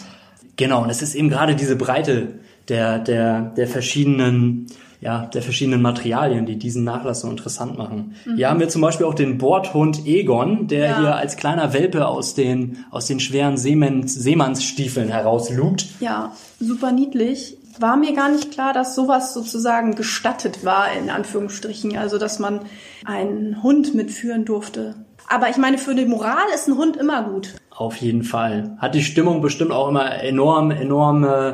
Genau, 0.55 0.83
und 0.83 0.89
es 0.89 1.01
ist 1.01 1.15
eben 1.15 1.29
gerade 1.29 1.55
diese 1.55 1.75
Breite 1.75 2.39
der, 2.67 2.99
der, 2.99 3.41
der 3.41 3.67
verschiedenen, 3.67 4.67
ja, 5.01 5.25
der 5.27 5.41
verschiedenen 5.41 5.81
Materialien, 5.81 6.45
die 6.45 6.57
diesen 6.57 6.83
Nachlass 6.83 7.21
so 7.21 7.29
interessant 7.29 7.77
machen. 7.77 8.15
Mhm. 8.25 8.35
Hier 8.35 8.49
haben 8.49 8.59
wir 8.59 8.69
zum 8.69 8.81
Beispiel 8.81 9.05
auch 9.05 9.13
den 9.13 9.37
Bordhund 9.37 10.05
Egon, 10.05 10.67
der 10.67 10.85
ja. 10.85 10.99
hier 10.99 11.15
als 11.15 11.37
kleiner 11.37 11.73
Welpe 11.73 12.07
aus 12.07 12.35
den, 12.35 12.85
aus 12.91 13.05
den 13.05 13.19
schweren 13.19 13.57
Seemanns, 13.57 14.13
Seemannsstiefeln 14.15 15.09
herauslugt. 15.09 15.87
Ja, 15.99 16.33
super 16.59 16.91
niedlich. 16.91 17.57
War 17.79 17.95
mir 17.95 18.13
gar 18.13 18.29
nicht 18.29 18.51
klar, 18.51 18.73
dass 18.73 18.93
sowas 18.93 19.33
sozusagen 19.33 19.95
gestattet 19.95 20.65
war, 20.65 20.87
in 20.91 21.09
Anführungsstrichen. 21.09 21.97
Also, 21.97 22.17
dass 22.17 22.37
man 22.37 22.61
einen 23.05 23.63
Hund 23.63 23.95
mitführen 23.95 24.43
durfte. 24.43 24.95
Aber 25.29 25.49
ich 25.49 25.57
meine, 25.57 25.77
für 25.77 25.93
die 25.93 26.05
Moral 26.05 26.47
ist 26.53 26.67
ein 26.67 26.75
Hund 26.75 26.97
immer 26.97 27.23
gut. 27.23 27.55
Auf 27.69 27.97
jeden 27.97 28.23
Fall. 28.23 28.75
Hat 28.79 28.95
die 28.95 29.03
Stimmung 29.03 29.41
bestimmt 29.41 29.71
auch 29.71 29.87
immer 29.87 30.15
enorm, 30.23 30.71
enorm 30.71 31.23
äh, 31.23 31.53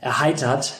erheitert. 0.00 0.72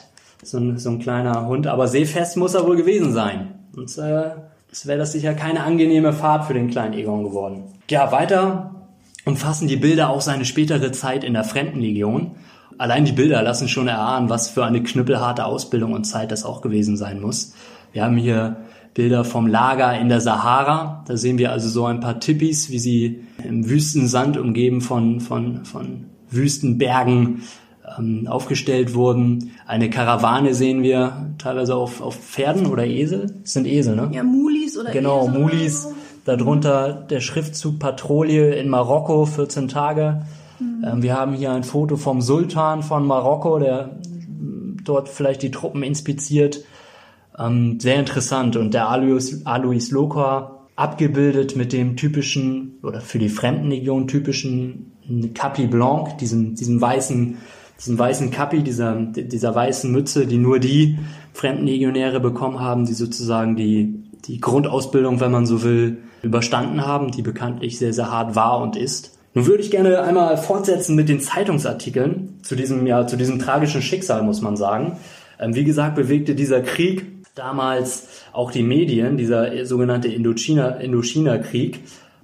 So 0.42 0.58
ein, 0.58 0.78
so 0.78 0.88
ein 0.90 0.98
kleiner 1.00 1.46
Hund. 1.46 1.66
Aber 1.66 1.86
seefest 1.86 2.38
muss 2.38 2.54
er 2.54 2.66
wohl 2.66 2.76
gewesen 2.76 3.12
sein. 3.12 3.54
Und 3.76 3.96
äh, 3.98 4.30
es 4.72 4.86
wäre 4.86 4.98
das 4.98 5.12
sicher 5.12 5.34
keine 5.34 5.62
angenehme 5.62 6.14
Fahrt 6.14 6.46
für 6.46 6.54
den 6.54 6.70
kleinen 6.70 6.94
Egon 6.94 7.24
geworden. 7.24 7.64
Ja, 7.90 8.10
weiter 8.10 8.74
umfassen 9.26 9.68
die 9.68 9.76
Bilder 9.76 10.08
auch 10.08 10.22
seine 10.22 10.46
spätere 10.46 10.92
Zeit 10.92 11.24
in 11.24 11.34
der 11.34 11.44
Fremdenlegion. 11.44 12.32
Allein 12.78 13.04
die 13.04 13.12
Bilder 13.12 13.42
lassen 13.42 13.68
schon 13.68 13.86
erahnen, 13.86 14.30
was 14.30 14.48
für 14.48 14.64
eine 14.64 14.82
knüppelharte 14.82 15.44
Ausbildung 15.44 15.92
und 15.92 16.04
Zeit 16.04 16.32
das 16.32 16.46
auch 16.46 16.62
gewesen 16.62 16.96
sein 16.96 17.20
muss. 17.20 17.52
Wir 17.92 18.02
haben 18.02 18.16
hier 18.16 18.56
Bilder 18.94 19.24
vom 19.24 19.46
Lager 19.46 19.98
in 19.98 20.08
der 20.08 20.20
Sahara. 20.20 21.04
Da 21.06 21.16
sehen 21.16 21.38
wir 21.38 21.52
also 21.52 21.68
so 21.68 21.84
ein 21.86 22.00
paar 22.00 22.20
Tippis, 22.20 22.70
wie 22.70 22.78
sie 22.78 23.20
im 23.44 23.68
Wüstensand 23.68 24.36
umgeben 24.36 24.80
von, 24.80 25.20
von, 25.20 25.64
von 25.64 26.06
Wüstenbergen 26.30 27.42
ähm, 27.98 28.26
aufgestellt 28.26 28.94
wurden. 28.94 29.52
Eine 29.66 29.90
Karawane 29.90 30.54
sehen 30.54 30.82
wir 30.82 31.30
teilweise 31.38 31.76
auf, 31.76 32.00
auf 32.00 32.16
Pferden 32.16 32.66
oder 32.66 32.86
Esel. 32.86 33.34
Das 33.42 33.52
sind 33.52 33.66
Esel, 33.66 33.96
ne? 33.96 34.10
Ja, 34.12 34.22
Mulis 34.22 34.76
oder 34.76 34.90
Genau, 34.90 35.28
Esel 35.28 35.38
Mulis. 35.38 35.82
So. 35.82 35.94
Darunter 36.24 36.92
der 36.92 37.20
Schriftzug 37.20 37.78
Patrouille 37.78 38.54
in 38.54 38.68
Marokko, 38.68 39.24
14 39.24 39.68
Tage. 39.68 40.22
Mhm. 40.58 40.84
Ähm, 40.84 41.02
wir 41.02 41.16
haben 41.16 41.32
hier 41.32 41.52
ein 41.52 41.64
Foto 41.64 41.96
vom 41.96 42.20
Sultan 42.20 42.82
von 42.82 43.06
Marokko, 43.06 43.58
der 43.58 43.98
dort 44.84 45.08
vielleicht 45.08 45.42
die 45.42 45.50
Truppen 45.50 45.82
inspiziert. 45.82 46.64
Ähm, 47.40 47.80
sehr 47.80 47.96
interessant. 47.96 48.56
Und 48.56 48.74
der 48.74 48.88
Alois, 48.88 49.40
Alois 49.44 49.90
Loka 49.90 50.66
abgebildet 50.76 51.56
mit 51.56 51.72
dem 51.72 51.96
typischen 51.96 52.78
oder 52.82 53.00
für 53.00 53.18
die 53.18 53.28
Fremdenlegion 53.28 54.06
typischen 54.06 54.92
Capi 55.34 55.66
Blanc, 55.66 56.18
diesem, 56.18 56.54
diesem 56.54 56.80
weißen, 56.80 57.38
diesem 57.78 57.98
weißen 57.98 58.30
Capi, 58.30 58.62
dieser, 58.62 58.94
dieser 58.94 59.54
weißen 59.54 59.90
Mütze, 59.90 60.26
die 60.26 60.38
nur 60.38 60.58
die 60.58 60.98
Fremdenlegionäre 61.32 62.20
bekommen 62.20 62.60
haben, 62.60 62.86
die 62.86 62.92
sozusagen 62.92 63.56
die, 63.56 64.02
die 64.26 64.40
Grundausbildung, 64.40 65.20
wenn 65.20 65.32
man 65.32 65.46
so 65.46 65.62
will, 65.62 65.98
überstanden 66.22 66.86
haben, 66.86 67.10
die 67.10 67.22
bekanntlich 67.22 67.78
sehr, 67.78 67.92
sehr 67.92 68.10
hart 68.10 68.36
war 68.36 68.60
und 68.60 68.76
ist. 68.76 69.18
Nun 69.32 69.46
würde 69.46 69.62
ich 69.62 69.70
gerne 69.70 70.02
einmal 70.02 70.36
fortsetzen 70.36 70.96
mit 70.96 71.08
den 71.08 71.20
Zeitungsartikeln 71.20 72.40
zu 72.42 72.56
diesem, 72.56 72.86
ja, 72.86 73.06
zu 73.06 73.16
diesem 73.16 73.38
tragischen 73.38 73.80
Schicksal, 73.80 74.22
muss 74.22 74.42
man 74.42 74.56
sagen. 74.56 74.98
Ähm, 75.38 75.54
wie 75.54 75.64
gesagt, 75.64 75.94
bewegte 75.94 76.34
dieser 76.34 76.60
Krieg 76.60 77.19
damals 77.34 78.08
auch 78.32 78.50
die 78.50 78.62
Medien, 78.62 79.16
dieser 79.16 79.64
sogenannte 79.66 80.08
Indochina-Krieg. 80.08 81.80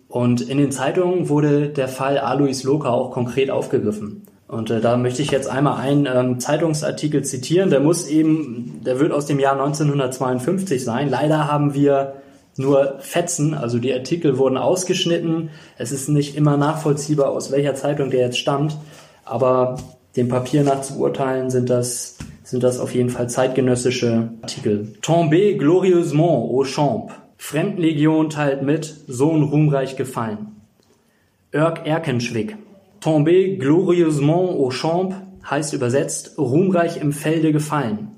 Und 0.09 0.41
in 0.41 0.59
den 0.59 0.73
Zeitungen 0.73 1.29
wurde 1.29 1.69
der 1.69 1.89
Fall 1.89 2.19
Alois 2.19 2.63
Loka 2.63 2.91
auch 2.91 3.11
konkret 3.11 3.51
aufgegriffen. 3.51 4.27
Und 4.49 4.71
äh, 4.71 4.81
da 4.81 4.97
möchte 4.97 5.23
ich 5.23 5.31
jetzt 5.31 5.49
einmal 5.49 5.81
einen 5.81 6.07
ähm, 6.07 6.41
Zeitungsartikel 6.41 7.25
zitieren. 7.25 7.71
Der 7.71 7.81
muss 7.81 8.07
eben, 8.07 8.81
der 8.85 9.01
wird 9.01 9.13
aus 9.13 9.27
dem 9.27 9.41
Jahr 9.41 9.55
1952 9.55 10.85
sein. 10.85 11.09
Leider 11.09 11.51
haben 11.51 11.75
wir 11.75 12.15
nur 12.57 12.97
Fetzen, 13.01 13.55
also 13.55 13.79
die 13.79 13.93
Artikel 13.93 14.39
wurden 14.39 14.57
ausgeschnitten. 14.57 15.51
Es 15.77 15.93
ist 15.93 16.09
nicht 16.09 16.37
immer 16.37 16.57
nachvollziehbar, 16.57 17.31
aus 17.31 17.51
welcher 17.51 17.75
Zeitung 17.75 18.11
der 18.11 18.21
jetzt 18.21 18.39
stammt. 18.39 18.77
Aber 19.25 19.77
dem 20.17 20.29
Papier 20.29 20.63
nach 20.63 20.81
zu 20.81 20.99
urteilen 21.01 21.51
sind 21.51 21.69
das, 21.69 22.17
sind 22.47 22.63
das 22.63 22.79
auf 22.79 22.95
jeden 22.95 23.11
Fall 23.11 23.29
zeitgenössische 23.29 24.31
Artikel. 24.41 24.95
Tombé 25.03 25.59
glorieusement 25.59 26.49
au 26.49 26.65
champ. 26.65 27.11
Fremdlegion 27.37 28.31
teilt 28.31 28.63
mit, 28.63 28.95
Sohn 29.09 29.43
ruhmreich 29.43 29.97
gefallen. 29.97 30.53
Örk 31.53 31.85
Erkenschwick. 31.85 32.57
Tombé 33.03 33.59
glorieusement 33.59 34.51
au 34.51 34.71
champ 34.71 35.17
heißt 35.51 35.75
übersetzt 35.75 36.39
ruhmreich 36.39 37.01
im 37.01 37.13
Felde 37.13 37.51
gefallen. 37.51 38.13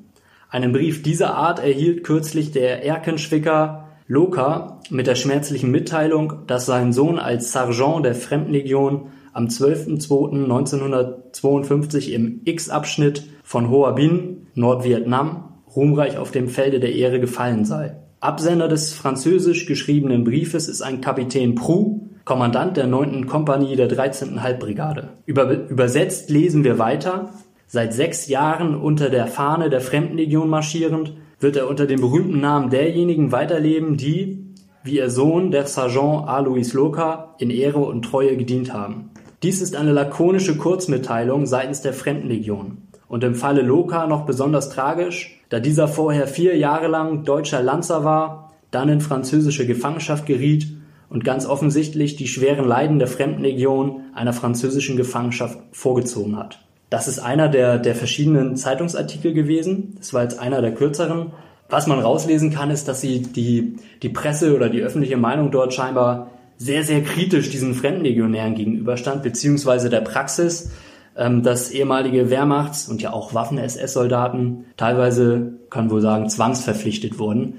Einen 0.50 0.72
Brief 0.72 1.02
dieser 1.02 1.34
Art 1.34 1.58
erhielt 1.58 2.04
kürzlich 2.04 2.52
der 2.52 2.84
Erkenschwicker 2.84 3.88
Loka 4.06 4.82
mit 4.90 5.06
der 5.06 5.14
schmerzlichen 5.14 5.70
Mitteilung, 5.70 6.34
dass 6.46 6.66
sein 6.66 6.92
Sohn 6.92 7.18
als 7.18 7.52
Sergeant 7.52 8.04
der 8.04 8.14
Fremdenlegion 8.14 9.06
am 9.32 9.46
12.02.1952 9.46 12.10
im 12.10 12.42
X-Abschnitt 12.44 13.24
von 13.48 13.70
Hoa 13.70 13.92
Binh, 13.92 14.48
Nordvietnam, 14.54 15.54
ruhmreich 15.74 16.18
auf 16.18 16.32
dem 16.32 16.48
Felde 16.48 16.80
der 16.80 16.94
Ehre 16.94 17.18
gefallen 17.18 17.64
sei. 17.64 17.96
Absender 18.20 18.68
des 18.68 18.92
französisch 18.92 19.64
geschriebenen 19.64 20.22
Briefes 20.22 20.68
ist 20.68 20.82
ein 20.82 21.00
Kapitän 21.00 21.54
Prou, 21.54 22.10
Kommandant 22.26 22.76
der 22.76 22.86
9. 22.86 23.26
Kompanie 23.26 23.74
der 23.74 23.88
13. 23.88 24.42
Halbbrigade. 24.42 25.14
Über, 25.24 25.50
übersetzt 25.70 26.28
lesen 26.28 26.62
wir 26.62 26.78
weiter. 26.78 27.30
Seit 27.66 27.94
sechs 27.94 28.28
Jahren 28.28 28.74
unter 28.74 29.08
der 29.08 29.26
Fahne 29.26 29.70
der 29.70 29.80
Fremdenlegion 29.80 30.50
marschierend, 30.50 31.14
wird 31.40 31.56
er 31.56 31.70
unter 31.70 31.86
dem 31.86 32.02
berühmten 32.02 32.42
Namen 32.42 32.68
derjenigen 32.68 33.32
weiterleben, 33.32 33.96
die, 33.96 34.44
wie 34.84 34.98
ihr 34.98 35.08
Sohn, 35.08 35.52
der 35.52 35.66
Sergeant 35.66 36.28
Alois 36.28 36.74
Loka, 36.74 37.34
in 37.38 37.48
Ehre 37.48 37.78
und 37.78 38.02
Treue 38.02 38.36
gedient 38.36 38.74
haben. 38.74 39.08
Dies 39.42 39.62
ist 39.62 39.74
eine 39.74 39.92
lakonische 39.92 40.58
Kurzmitteilung 40.58 41.46
seitens 41.46 41.80
der 41.80 41.94
Fremdenlegion. 41.94 42.87
Und 43.08 43.24
im 43.24 43.34
Falle 43.34 43.62
Loka 43.62 44.06
noch 44.06 44.26
besonders 44.26 44.68
tragisch, 44.68 45.40
da 45.48 45.60
dieser 45.60 45.88
vorher 45.88 46.26
vier 46.26 46.56
Jahre 46.56 46.88
lang 46.88 47.24
deutscher 47.24 47.62
Lanzer 47.62 48.04
war, 48.04 48.52
dann 48.70 48.88
in 48.88 49.00
französische 49.00 49.66
Gefangenschaft 49.66 50.26
geriet 50.26 50.68
und 51.08 51.24
ganz 51.24 51.46
offensichtlich 51.46 52.16
die 52.16 52.28
schweren 52.28 52.66
Leiden 52.66 52.98
der 52.98 53.08
Fremdenlegion 53.08 54.02
einer 54.14 54.34
französischen 54.34 54.96
Gefangenschaft 54.96 55.58
vorgezogen 55.72 56.36
hat. 56.36 56.60
Das 56.90 57.08
ist 57.08 57.18
einer 57.18 57.48
der, 57.48 57.78
der 57.78 57.94
verschiedenen 57.94 58.56
Zeitungsartikel 58.56 59.32
gewesen. 59.32 59.94
Das 59.98 60.14
war 60.14 60.22
jetzt 60.22 60.38
einer 60.38 60.60
der 60.60 60.74
kürzeren. 60.74 61.32
Was 61.68 61.86
man 61.86 62.00
rauslesen 62.00 62.50
kann, 62.50 62.70
ist, 62.70 62.88
dass 62.88 63.00
sie 63.00 63.22
die, 63.22 63.76
die 64.02 64.08
Presse 64.08 64.54
oder 64.54 64.70
die 64.70 64.80
öffentliche 64.80 65.18
Meinung 65.18 65.50
dort 65.50 65.74
scheinbar 65.74 66.30
sehr, 66.56 66.82
sehr 66.82 67.02
kritisch 67.02 67.50
diesen 67.50 67.74
Fremdenlegionären 67.74 68.54
gegenüberstand, 68.54 69.22
beziehungsweise 69.22 69.90
der 69.90 70.00
Praxis, 70.00 70.70
ähm, 71.18 71.42
dass 71.42 71.70
ehemalige 71.70 72.30
Wehrmachts- 72.30 72.88
und 72.88 73.02
ja 73.02 73.12
auch 73.12 73.34
Waffen-SS-Soldaten 73.34 74.66
teilweise, 74.76 75.58
kann 75.68 75.90
wohl 75.90 76.00
sagen, 76.00 76.28
zwangsverpflichtet 76.28 77.18
wurden. 77.18 77.54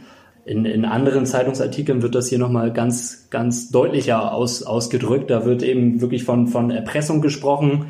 In, 0.46 0.66
in 0.66 0.86
anderen 0.86 1.26
Zeitungsartikeln 1.26 2.02
wird 2.02 2.16
das 2.16 2.30
hier 2.30 2.40
nochmal 2.40 2.72
ganz, 2.72 3.28
ganz 3.30 3.70
deutlicher 3.70 4.34
aus, 4.34 4.64
ausgedrückt. 4.64 5.30
Da 5.30 5.46
wird 5.46 5.62
eben 5.62 6.00
wirklich 6.00 6.24
von, 6.24 6.48
von 6.48 6.72
Erpressung 6.72 7.22
gesprochen, 7.22 7.88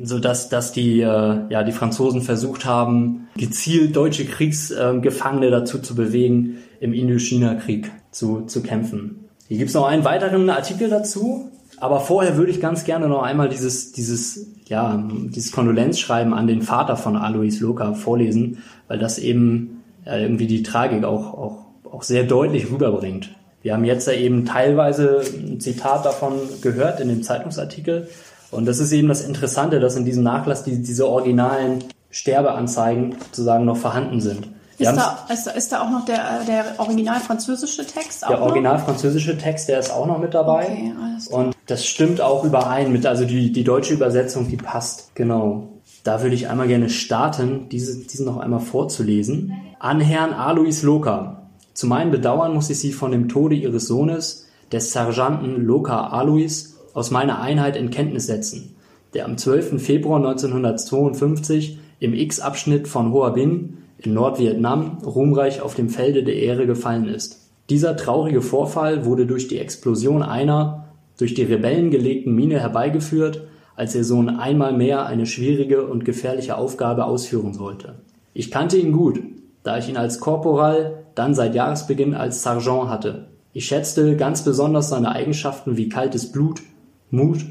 so 0.00 0.18
dass, 0.18 0.50
dass 0.50 0.72
die, 0.72 1.00
äh, 1.00 1.38
ja, 1.48 1.64
die 1.64 1.72
Franzosen 1.72 2.20
versucht 2.20 2.66
haben, 2.66 3.28
gezielt 3.36 3.96
deutsche 3.96 4.26
Kriegsgefangene 4.26 5.50
dazu 5.50 5.78
zu 5.78 5.94
bewegen, 5.94 6.58
im 6.80 6.92
Indochina-Krieg 6.92 7.90
zu, 8.10 8.42
zu 8.42 8.62
kämpfen. 8.62 9.24
Hier 9.48 9.56
gibt's 9.56 9.74
noch 9.74 9.86
einen 9.86 10.04
weiteren 10.04 10.50
Artikel 10.50 10.90
dazu, 10.90 11.50
aber 11.80 12.00
vorher 12.00 12.36
würde 12.36 12.50
ich 12.50 12.60
ganz 12.60 12.84
gerne 12.84 13.08
noch 13.08 13.22
einmal 13.22 13.48
dieses, 13.48 13.92
dieses, 13.92 14.46
ja, 14.66 15.02
dieses 15.10 15.52
Kondolenzschreiben 15.52 16.34
an 16.34 16.46
den 16.46 16.62
Vater 16.62 16.96
von 16.96 17.16
Alois 17.16 17.60
Loka 17.60 17.94
vorlesen, 17.94 18.58
weil 18.88 18.98
das 18.98 19.18
eben 19.18 19.82
ja, 20.04 20.16
irgendwie 20.16 20.46
die 20.46 20.62
Tragik 20.62 21.04
auch, 21.04 21.34
auch 21.34 21.68
auch 21.92 22.02
sehr 22.02 22.24
deutlich 22.24 22.70
rüberbringt. 22.70 23.30
Wir 23.62 23.74
haben 23.74 23.84
jetzt 23.84 24.06
ja 24.06 24.12
eben 24.12 24.44
teilweise 24.44 25.22
ein 25.34 25.60
Zitat 25.60 26.04
davon 26.04 26.34
gehört 26.62 27.00
in 27.00 27.08
dem 27.08 27.22
Zeitungsartikel. 27.22 28.08
Und 28.50 28.66
das 28.66 28.78
ist 28.78 28.92
eben 28.92 29.08
das 29.08 29.20
Interessante, 29.20 29.80
dass 29.80 29.96
in 29.96 30.04
diesem 30.04 30.22
Nachlass 30.22 30.64
die, 30.64 30.82
diese 30.82 31.08
originalen 31.08 31.84
Sterbeanzeigen 32.10 33.16
sozusagen 33.18 33.64
noch 33.64 33.76
vorhanden 33.76 34.20
sind. 34.20 34.48
Ist 34.78 34.94
da, 34.94 35.26
ist, 35.32 35.48
ist 35.48 35.72
da, 35.72 35.82
auch 35.82 35.90
noch 35.90 36.04
der, 36.04 36.44
der 36.46 36.64
original 36.78 37.18
französische 37.18 37.84
Text? 37.84 38.22
der 38.28 38.40
original 38.40 38.78
französische 38.78 39.36
Text, 39.36 39.68
der 39.68 39.80
ist 39.80 39.90
auch 39.90 40.06
noch 40.06 40.18
mit 40.18 40.34
dabei. 40.34 40.66
Okay, 40.66 40.94
alles 41.02 41.26
klar. 41.26 41.40
Und 41.40 41.56
das 41.68 41.86
stimmt 41.86 42.22
auch 42.22 42.44
überein 42.44 42.90
mit, 42.92 43.04
also 43.04 43.26
die, 43.26 43.52
die 43.52 43.62
deutsche 43.62 43.92
Übersetzung, 43.92 44.48
die 44.48 44.56
passt. 44.56 45.14
Genau. 45.14 45.68
Da 46.02 46.22
würde 46.22 46.34
ich 46.34 46.48
einmal 46.48 46.66
gerne 46.66 46.88
starten, 46.88 47.68
diese, 47.70 48.06
diesen 48.06 48.24
noch 48.24 48.38
einmal 48.38 48.60
vorzulesen. 48.60 49.52
An 49.78 50.00
Herrn 50.00 50.32
Alois 50.32 50.82
Loka. 50.82 51.50
Zu 51.74 51.86
meinem 51.86 52.10
Bedauern 52.10 52.54
muss 52.54 52.70
ich 52.70 52.78
Sie 52.78 52.92
von 52.92 53.12
dem 53.12 53.28
Tode 53.28 53.54
Ihres 53.54 53.86
Sohnes, 53.86 54.48
des 54.72 54.92
Sergeanten 54.92 55.62
Loka 55.62 56.08
Alois, 56.08 56.74
aus 56.94 57.10
meiner 57.10 57.40
Einheit 57.40 57.76
in 57.76 57.90
Kenntnis 57.90 58.26
setzen, 58.26 58.74
der 59.12 59.26
am 59.26 59.36
12. 59.36 59.80
Februar 59.80 60.16
1952 60.16 61.78
im 62.00 62.14
X-Abschnitt 62.14 62.88
von 62.88 63.12
Hoa 63.12 63.30
Binh 63.30 63.76
in 63.98 64.14
Nordvietnam 64.14 64.98
ruhmreich 65.04 65.60
auf 65.60 65.74
dem 65.74 65.90
Felde 65.90 66.24
der 66.24 66.36
Ehre 66.36 66.66
gefallen 66.66 67.08
ist. 67.08 67.50
Dieser 67.68 67.94
traurige 67.94 68.40
Vorfall 68.40 69.04
wurde 69.04 69.26
durch 69.26 69.48
die 69.48 69.58
Explosion 69.58 70.22
einer 70.22 70.87
durch 71.18 71.34
die 71.34 71.42
Rebellen 71.42 71.90
gelegten 71.90 72.34
Mine 72.34 72.60
herbeigeführt, 72.60 73.42
als 73.76 73.94
ihr 73.94 74.04
Sohn 74.04 74.28
einmal 74.28 74.72
mehr 74.72 75.06
eine 75.06 75.26
schwierige 75.26 75.86
und 75.86 76.04
gefährliche 76.04 76.56
Aufgabe 76.56 77.04
ausführen 77.04 77.52
sollte. 77.52 77.96
Ich 78.32 78.50
kannte 78.50 78.76
ihn 78.78 78.92
gut, 78.92 79.20
da 79.62 79.78
ich 79.78 79.88
ihn 79.88 79.96
als 79.96 80.20
Korporal 80.20 81.04
dann 81.14 81.34
seit 81.34 81.54
Jahresbeginn 81.54 82.14
als 82.14 82.42
Sergeant 82.42 82.88
hatte. 82.88 83.26
Ich 83.52 83.66
schätzte 83.66 84.16
ganz 84.16 84.42
besonders 84.44 84.88
seine 84.88 85.12
Eigenschaften 85.12 85.76
wie 85.76 85.88
kaltes 85.88 86.32
Blut, 86.32 86.62
Mut 87.10 87.44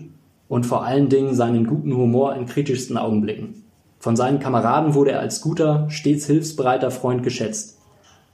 und 0.48 0.66
vor 0.66 0.86
allen 0.86 1.10
Dingen 1.10 1.36
seinen 1.36 1.68
guten 1.68 1.96
Humor 1.96 2.36
in 2.36 2.46
kritischsten 2.46 2.98
Augenblicken. 2.98 3.64
Von 4.00 4.16
seinen 4.16 4.40
Kameraden 4.40 4.94
wurde 4.94 5.12
er 5.12 5.20
als 5.20 5.42
guter, 5.42 5.88
stets 5.90 6.28
hilfsbereiter 6.28 6.92
Freund 6.92 7.24
geschätzt. 7.24 7.80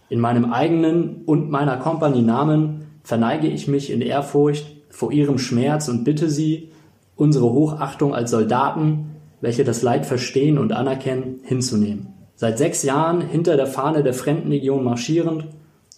In 0.10 0.20
meinem 0.20 0.52
eigenen 0.52 1.24
und 1.26 1.50
meiner 1.50 1.78
Kompanie 1.78 2.22
Namen 2.22 2.88
verneige 3.04 3.48
ich 3.48 3.68
mich 3.68 3.92
in 3.92 4.02
Ehrfurcht 4.02 4.83
vor 4.94 5.12
ihrem 5.12 5.40
Schmerz 5.40 5.90
und 5.90 6.04
bitte 6.04 6.30
sie, 6.30 6.70
unsere 7.16 7.52
Hochachtung 7.52 8.14
als 8.14 8.32
Soldaten, 8.32 9.16
welche 9.42 9.64
das 9.64 9.82
Leid 9.82 10.06
verstehen 10.06 10.58
und 10.58 10.72
anerkennen, 10.72 11.40
hinzunehmen. 11.44 12.08
Seit 12.36 12.58
sechs 12.58 12.84
Jahren 12.84 13.22
hinter 13.22 13.58
der 13.58 13.68
Fahne 13.68 14.04
der 14.04 14.14
Fremdenlegion 14.14 14.84
marschierend, 14.84 15.48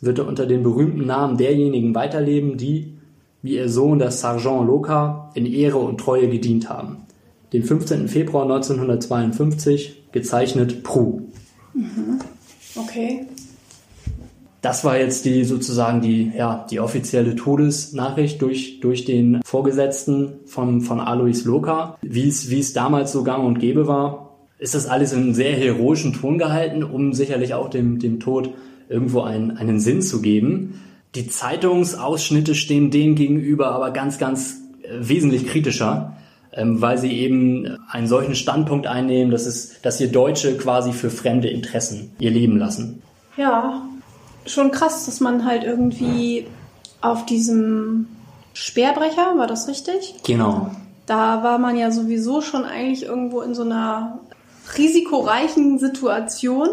wird 0.02 0.20
er 0.20 0.28
unter 0.28 0.46
dem 0.46 0.64
berühmten 0.64 1.06
Namen 1.06 1.38
derjenigen 1.38 1.94
weiterleben, 1.94 2.58
die, 2.58 2.98
wie 3.42 3.56
ihr 3.56 3.70
Sohn 3.70 4.00
der 4.00 4.12
Sergeant 4.12 4.66
Loka, 4.66 5.32
in 5.36 5.46
Ehre 5.46 5.78
und 5.78 6.00
Treue 6.00 6.30
gedient 6.30 6.70
haben. 6.70 7.06
Den 7.54 7.64
15. 7.64 8.08
Februar 8.08 8.44
1952, 8.44 10.04
gezeichnet 10.12 10.84
Prou. 10.84 11.22
Mhm. 11.74 12.20
Okay. 12.76 13.28
Das 14.66 14.84
war 14.84 14.98
jetzt 14.98 15.26
die 15.26 15.44
sozusagen 15.44 16.02
die, 16.02 16.32
ja, 16.36 16.66
die 16.72 16.80
offizielle 16.80 17.36
Todesnachricht 17.36 18.42
durch, 18.42 18.80
durch 18.80 19.06
den 19.06 19.40
Vorgesetzten 19.46 20.40
von, 20.48 20.82
von 20.82 21.00
Alois 21.00 21.44
Loka. 21.46 22.00
Wie 22.02 22.28
es, 22.28 22.50
wie 22.50 22.62
es 22.62 22.74
damals 22.74 23.12
so 23.12 23.24
gang 23.24 23.46
und 23.46 23.60
gäbe 23.60 23.88
war, 23.88 24.38
ist 24.58 24.74
das 24.74 24.88
alles 24.88 25.14
in 25.14 25.36
sehr 25.36 25.56
heroischen 25.56 26.14
Ton 26.14 26.40
gehalten, 26.40 26.84
um 26.84 27.14
sicherlich 27.14 27.54
auch 27.54 27.70
dem, 27.70 28.00
dem 28.00 28.20
Tod 28.20 28.56
irgendwo 28.90 29.22
einen, 29.22 29.52
einen 29.52 29.80
Sinn 29.80 30.02
zu 30.02 30.20
geben. 30.20 30.82
Die 31.14 31.28
Zeitungsausschnitte 31.28 32.56
stehen 32.56 32.90
dem 32.90 33.14
gegenüber 33.14 33.68
aber 33.68 33.92
ganz, 33.92 34.18
ganz 34.18 34.62
äh, 34.82 34.88
wesentlich 35.00 35.46
kritischer, 35.46 36.18
ähm, 36.54 36.82
weil 36.82 36.98
sie 36.98 37.12
eben 37.12 37.78
einen 37.88 38.08
solchen 38.08 38.34
Standpunkt 38.34 38.88
einnehmen, 38.88 39.30
dass, 39.30 39.46
es, 39.46 39.80
dass 39.84 40.00
hier 40.00 40.12
Deutsche 40.12 40.58
quasi 40.58 40.92
für 40.92 41.12
fremde 41.12 41.50
Interessen 41.50 42.14
ihr 42.18 42.32
Leben 42.32 42.58
lassen. 42.58 43.04
Ja, 43.38 43.84
schon 44.46 44.72
krass, 44.72 45.06
dass 45.06 45.20
man 45.20 45.46
halt 45.46 45.64
irgendwie 45.64 46.48
auf 47.02 47.26
diesem 47.26 48.08
Speerbrecher, 48.54 49.38
war 49.38 49.48
das 49.48 49.68
richtig? 49.68 50.16
Genau. 50.24 50.72
Da 51.06 51.44
war 51.44 51.60
man 51.60 51.78
ja 51.78 51.92
sowieso 51.92 52.42
schon 52.42 52.64
eigentlich 52.64 53.04
irgendwo 53.04 53.42
in 53.42 53.54
so 53.54 53.64
einer 53.64 54.20
risikoreichen 54.78 55.78
Situation 55.78 56.70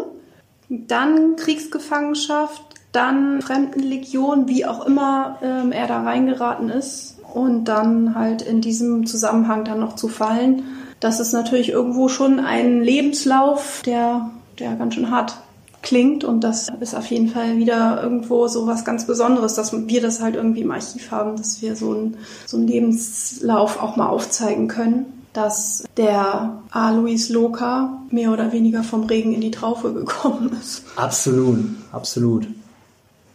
dann 0.69 1.35
Kriegsgefangenschaft, 1.35 2.63
dann 2.91 3.41
Fremdenlegion, 3.41 4.47
wie 4.47 4.65
auch 4.65 4.85
immer 4.85 5.37
ähm, 5.41 5.71
er 5.71 5.87
da 5.87 6.03
reingeraten 6.03 6.69
ist 6.69 7.17
und 7.33 7.65
dann 7.65 8.15
halt 8.15 8.41
in 8.41 8.61
diesem 8.61 9.05
Zusammenhang 9.05 9.65
dann 9.65 9.79
noch 9.79 9.95
zu 9.95 10.07
fallen. 10.07 10.63
Das 10.99 11.19
ist 11.19 11.33
natürlich 11.33 11.69
irgendwo 11.69 12.07
schon 12.07 12.39
ein 12.39 12.81
Lebenslauf, 12.81 13.81
der, 13.85 14.29
der 14.59 14.75
ganz 14.75 14.93
schön 14.95 15.11
hart 15.11 15.37
klingt 15.83 16.23
und 16.23 16.43
das 16.43 16.69
ist 16.79 16.95
auf 16.95 17.05
jeden 17.07 17.27
Fall 17.27 17.57
wieder 17.57 18.01
irgendwo 18.01 18.47
so 18.47 18.65
was 18.65 18.83
ganz 18.83 19.05
Besonderes, 19.05 19.53
dass 19.53 19.73
wir 19.73 20.01
das 20.01 20.21
halt 20.21 20.35
irgendwie 20.35 20.61
im 20.61 20.71
Archiv 20.71 21.11
haben, 21.11 21.35
dass 21.35 21.61
wir 21.61 21.75
so 21.75 21.91
einen, 21.91 22.17
so 22.47 22.57
einen 22.57 22.67
Lebenslauf 22.67 23.81
auch 23.81 23.95
mal 23.95 24.07
aufzeigen 24.07 24.67
können 24.67 25.05
dass 25.33 25.83
der 25.97 26.61
Alois 26.69 27.29
Loka 27.29 27.99
mehr 28.11 28.31
oder 28.31 28.51
weniger 28.51 28.83
vom 28.83 29.05
Regen 29.05 29.33
in 29.33 29.41
die 29.41 29.51
Traufe 29.51 29.91
gekommen 29.93 30.55
ist. 30.61 30.83
Absolut, 30.95 31.59
absolut. 31.91 32.47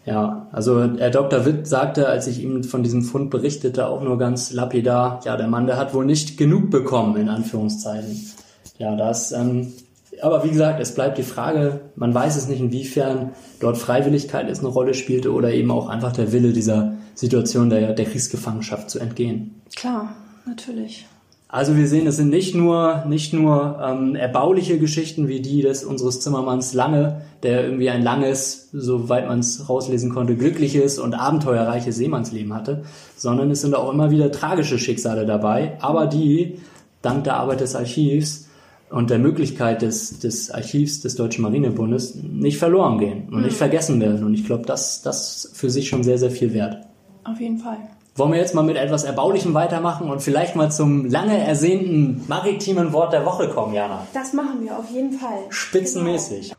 Ja, 0.07 0.47
also 0.52 0.81
Herr 0.97 1.11
Dr. 1.11 1.45
Witt 1.45 1.67
sagte, 1.67 2.09
als 2.09 2.26
ich 2.28 2.43
ihm 2.43 2.64
von 2.64 2.83
diesem 2.83 3.02
Fund 3.02 3.28
berichtete, 3.28 3.88
auch 3.88 4.00
nur 4.02 4.17
ganz 4.17 4.52
lapidar, 4.52 5.21
ja, 5.25 5.37
der 5.37 5.49
Mann, 5.49 5.67
der 5.67 5.76
hat 5.76 5.93
wohl 5.93 6.07
nicht 6.07 6.38
genug 6.38 6.71
bekommen, 6.71 7.17
in 7.17 7.28
Anführungszeichen. 7.28 8.33
Ja, 8.78 8.97
das, 8.97 9.33
ähm, 9.33 9.73
aber 10.22 10.44
wie 10.44 10.50
gesagt, 10.50 10.80
es 10.80 10.94
bleibt 10.94 11.18
die 11.18 11.22
Frage, 11.22 11.80
man 11.96 12.14
weiß 12.14 12.37
es 12.37 12.48
nicht, 12.48 12.60
inwiefern 12.60 13.32
dort 13.60 13.78
Freiwilligkeit 13.78 14.48
es 14.48 14.60
eine 14.60 14.68
Rolle 14.68 14.94
spielte 14.94 15.32
oder 15.32 15.52
eben 15.52 15.70
auch 15.70 15.88
einfach 15.88 16.12
der 16.12 16.32
Wille 16.32 16.52
dieser 16.52 16.94
Situation 17.14 17.70
der, 17.70 17.94
der 17.94 18.04
Kriegsgefangenschaft 18.04 18.90
zu 18.90 18.98
entgehen. 18.98 19.60
Klar, 19.76 20.14
natürlich. 20.46 21.06
Also 21.50 21.76
wir 21.76 21.88
sehen, 21.88 22.06
es 22.06 22.16
sind 22.16 22.28
nicht 22.28 22.54
nur, 22.54 23.04
nicht 23.08 23.32
nur 23.32 23.80
ähm, 23.82 24.14
erbauliche 24.14 24.78
Geschichten 24.78 25.28
wie 25.28 25.40
die 25.40 25.62
des 25.62 25.82
unseres 25.82 26.20
Zimmermanns 26.20 26.75
Lange, 26.75 27.22
der 27.42 27.64
irgendwie 27.64 27.88
ein 27.88 28.02
langes, 28.02 28.68
soweit 28.72 29.26
man 29.26 29.38
es 29.38 29.66
rauslesen 29.66 30.12
konnte, 30.12 30.37
glückliches 30.37 30.98
und 30.98 31.14
abenteuerreiches 31.14 31.96
Seemannsleben 31.96 32.52
hatte, 32.52 32.84
sondern 33.16 33.50
es 33.50 33.62
sind 33.62 33.75
auch 33.75 33.90
immer 33.90 34.10
wieder 34.10 34.30
tragische 34.30 34.78
Schicksale 34.78 35.25
dabei, 35.25 35.78
aber 35.80 36.06
die, 36.06 36.58
dank 37.00 37.25
der 37.25 37.37
Arbeit 37.37 37.60
des 37.60 37.75
Archivs 37.75 38.48
und 38.90 39.11
der 39.11 39.18
Möglichkeit 39.18 39.83
des, 39.83 40.18
des 40.18 40.50
Archivs 40.50 41.00
des 41.00 41.16
Deutschen 41.16 41.42
Marinebundes, 41.42 42.16
nicht 42.16 42.59
verloren 42.59 42.99
gehen 42.99 43.28
und 43.30 43.42
nicht 43.42 43.52
mhm. 43.52 43.59
vergessen 43.59 44.00
werden. 44.00 44.25
Und 44.25 44.35
ich 44.35 44.47
glaube, 44.47 44.64
das, 44.66 45.02
das 45.02 45.50
für 45.54 45.71
sich 45.71 45.88
schon 45.88 46.04
sehr, 46.04 46.18
sehr 46.18 46.30
viel 46.30 46.54
wert. 46.54 46.87
Auf 47.25 47.40
jeden 47.40 47.59
Fall. 47.59 47.76
Wollen 48.16 48.33
wir 48.33 48.38
jetzt 48.40 48.54
mal 48.54 48.62
mit 48.62 48.76
etwas 48.76 49.04
Erbaulichem 49.04 49.54
weitermachen 49.54 50.11
und 50.11 50.21
vielleicht 50.21 50.57
mal 50.57 50.73
zum 50.73 51.07
lange 51.07 51.38
ersehnten 51.38 52.25
maritimen 52.26 52.92
Wort 52.92 53.12
der 53.12 53.25
Woche 53.25 53.49
kommen, 53.49 53.75
Jana? 53.75 54.07
Das 54.12 54.33
machen 54.33 54.64
wir 54.64 54.76
auf 54.76 54.90
jeden 54.90 55.12
Fall. 55.12 55.38
Spitzenmäßig. 55.50 56.49
Genau. 56.49 56.59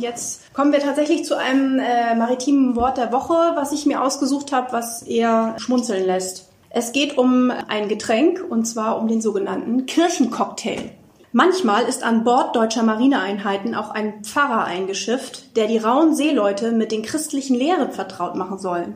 Jetzt 0.00 0.52
kommen 0.52 0.72
wir 0.72 0.80
tatsächlich 0.80 1.24
zu 1.24 1.38
einem 1.38 1.78
äh, 1.78 2.14
maritimen 2.16 2.74
Wort 2.74 2.98
der 2.98 3.12
Woche, 3.12 3.52
was 3.54 3.72
ich 3.72 3.86
mir 3.86 4.02
ausgesucht 4.02 4.52
habe, 4.52 4.72
was 4.72 5.02
eher 5.02 5.54
schmunzeln 5.58 6.04
lässt. 6.04 6.50
Es 6.76 6.90
geht 6.90 7.16
um 7.16 7.52
ein 7.68 7.86
Getränk 7.86 8.44
und 8.50 8.64
zwar 8.64 8.98
um 8.98 9.06
den 9.06 9.20
sogenannten 9.20 9.86
Kirchencocktail. 9.86 10.90
Manchmal 11.30 11.84
ist 11.84 12.02
an 12.02 12.24
Bord 12.24 12.56
deutscher 12.56 12.82
Marineeinheiten 12.82 13.76
auch 13.76 13.90
ein 13.90 14.24
Pfarrer 14.24 14.64
eingeschifft, 14.64 15.56
der 15.56 15.68
die 15.68 15.78
rauen 15.78 16.16
Seeleute 16.16 16.72
mit 16.72 16.90
den 16.90 17.02
christlichen 17.02 17.54
Lehren 17.54 17.92
vertraut 17.92 18.34
machen 18.34 18.58
soll. 18.58 18.88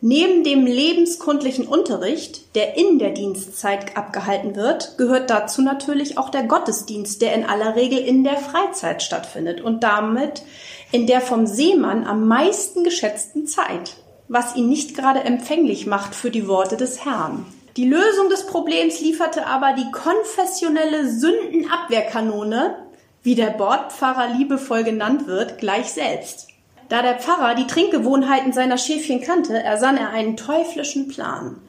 Neben 0.00 0.44
dem 0.44 0.66
lebenskundlichen 0.66 1.66
Unterricht, 1.66 2.54
der 2.54 2.76
in 2.76 3.00
der 3.00 3.10
Dienstzeit 3.10 3.96
abgehalten 3.96 4.54
wird, 4.54 4.96
gehört 4.96 5.30
dazu 5.30 5.62
natürlich 5.62 6.16
auch 6.16 6.28
der 6.28 6.44
Gottesdienst, 6.44 7.20
der 7.22 7.34
in 7.34 7.44
aller 7.44 7.74
Regel 7.74 7.98
in 7.98 8.22
der 8.22 8.36
Freizeit 8.36 9.02
stattfindet 9.02 9.60
und 9.60 9.82
damit 9.82 10.42
in 10.92 11.08
der 11.08 11.20
vom 11.20 11.46
Seemann 11.46 12.06
am 12.06 12.28
meisten 12.28 12.84
geschätzten 12.84 13.48
Zeit, 13.48 13.96
was 14.30 14.54
ihn 14.54 14.68
nicht 14.68 14.96
gerade 14.96 15.24
empfänglich 15.24 15.88
macht 15.88 16.14
für 16.14 16.30
die 16.30 16.46
Worte 16.46 16.76
des 16.76 17.04
Herrn. 17.04 17.44
Die 17.76 17.88
Lösung 17.88 18.28
des 18.30 18.46
Problems 18.46 19.00
lieferte 19.00 19.46
aber 19.46 19.72
die 19.72 19.90
konfessionelle 19.90 21.10
Sündenabwehrkanone, 21.10 22.76
wie 23.24 23.34
der 23.34 23.50
Bordpfarrer 23.50 24.28
liebevoll 24.28 24.84
genannt 24.84 25.26
wird, 25.26 25.58
gleich 25.58 25.92
selbst. 25.92 26.46
Da 26.88 27.02
der 27.02 27.18
Pfarrer 27.18 27.56
die 27.56 27.66
Trinkgewohnheiten 27.66 28.52
seiner 28.52 28.78
Schäfchen 28.78 29.20
kannte, 29.20 29.60
ersann 29.60 29.96
er 29.96 30.10
einen 30.10 30.36
teuflischen 30.36 31.08
Plan. 31.08 31.60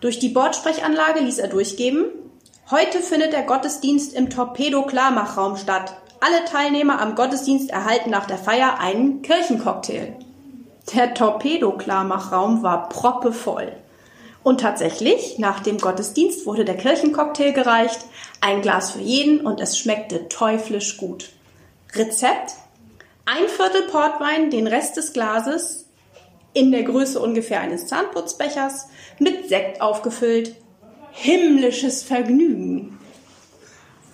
Durch 0.00 0.18
die 0.18 0.30
Bordsprechanlage 0.30 1.20
ließ 1.20 1.38
er 1.38 1.48
durchgeben, 1.48 2.06
heute 2.70 3.00
findet 3.00 3.34
der 3.34 3.42
Gottesdienst 3.42 4.14
im 4.14 4.30
Torpedo-Klarmachraum 4.30 5.58
statt. 5.58 5.94
Alle 6.20 6.46
Teilnehmer 6.46 7.02
am 7.02 7.14
Gottesdienst 7.16 7.68
erhalten 7.68 8.08
nach 8.08 8.26
der 8.26 8.38
Feier 8.38 8.80
einen 8.80 9.20
Kirchencocktail. 9.20 10.16
Der 10.94 11.14
Torpedo-Klarmachraum 11.14 12.62
war 12.62 12.88
proppevoll. 12.88 13.72
Und 14.42 14.60
tatsächlich, 14.60 15.38
nach 15.38 15.60
dem 15.60 15.78
Gottesdienst 15.78 16.46
wurde 16.46 16.64
der 16.64 16.76
Kirchencocktail 16.76 17.52
gereicht, 17.52 18.00
ein 18.40 18.62
Glas 18.62 18.92
für 18.92 19.00
jeden 19.00 19.40
und 19.44 19.60
es 19.60 19.78
schmeckte 19.78 20.28
teuflisch 20.28 20.96
gut. 20.96 21.30
Rezept? 21.94 22.54
Ein 23.26 23.48
Viertel 23.48 23.82
Portwein, 23.90 24.50
den 24.50 24.66
Rest 24.66 24.96
des 24.96 25.12
Glases 25.12 25.86
in 26.54 26.72
der 26.72 26.84
Größe 26.84 27.20
ungefähr 27.20 27.60
eines 27.60 27.86
Zahnputzbechers 27.88 28.88
mit 29.18 29.48
Sekt 29.48 29.82
aufgefüllt. 29.82 30.54
Himmlisches 31.12 32.02
Vergnügen. 32.02 32.98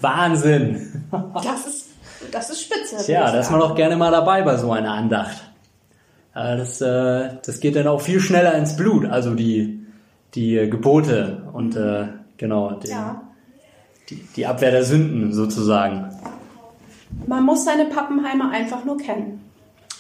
Wahnsinn! 0.00 1.04
Das 1.42 1.66
ist, 1.66 1.87
das 2.32 2.50
ist 2.50 2.62
spitze. 2.62 2.96
Tja, 3.04 3.30
da 3.30 3.38
ist 3.38 3.50
man 3.50 3.62
auch 3.62 3.74
gerne 3.74 3.96
mal 3.96 4.10
dabei 4.10 4.42
bei 4.42 4.56
so 4.56 4.72
einer 4.72 4.92
Andacht. 4.92 5.53
Das, 6.35 6.81
äh, 6.81 7.31
das 7.44 7.61
geht 7.61 7.77
dann 7.77 7.87
auch 7.87 8.01
viel 8.01 8.20
schneller 8.20 8.55
ins 8.55 8.77
Blut. 8.77 9.07
Also 9.07 9.35
die, 9.35 9.87
die 10.35 10.68
Gebote 10.68 11.44
und 11.53 11.77
äh, 11.77 12.09
genau 12.37 12.73
den, 12.73 12.90
ja. 12.90 13.23
die, 14.11 14.16
die 14.37 14.47
Abwehr 14.47 14.73
der 14.73 14.85
Sünden 14.85 15.33
sozusagen. 15.33 16.11
Man 17.27 17.44
muss 17.44 17.64
seine 17.64 17.87
Pappenheimer 17.87 18.51
einfach 18.51 18.85
nur 18.85 18.99
kennen. 18.99 19.40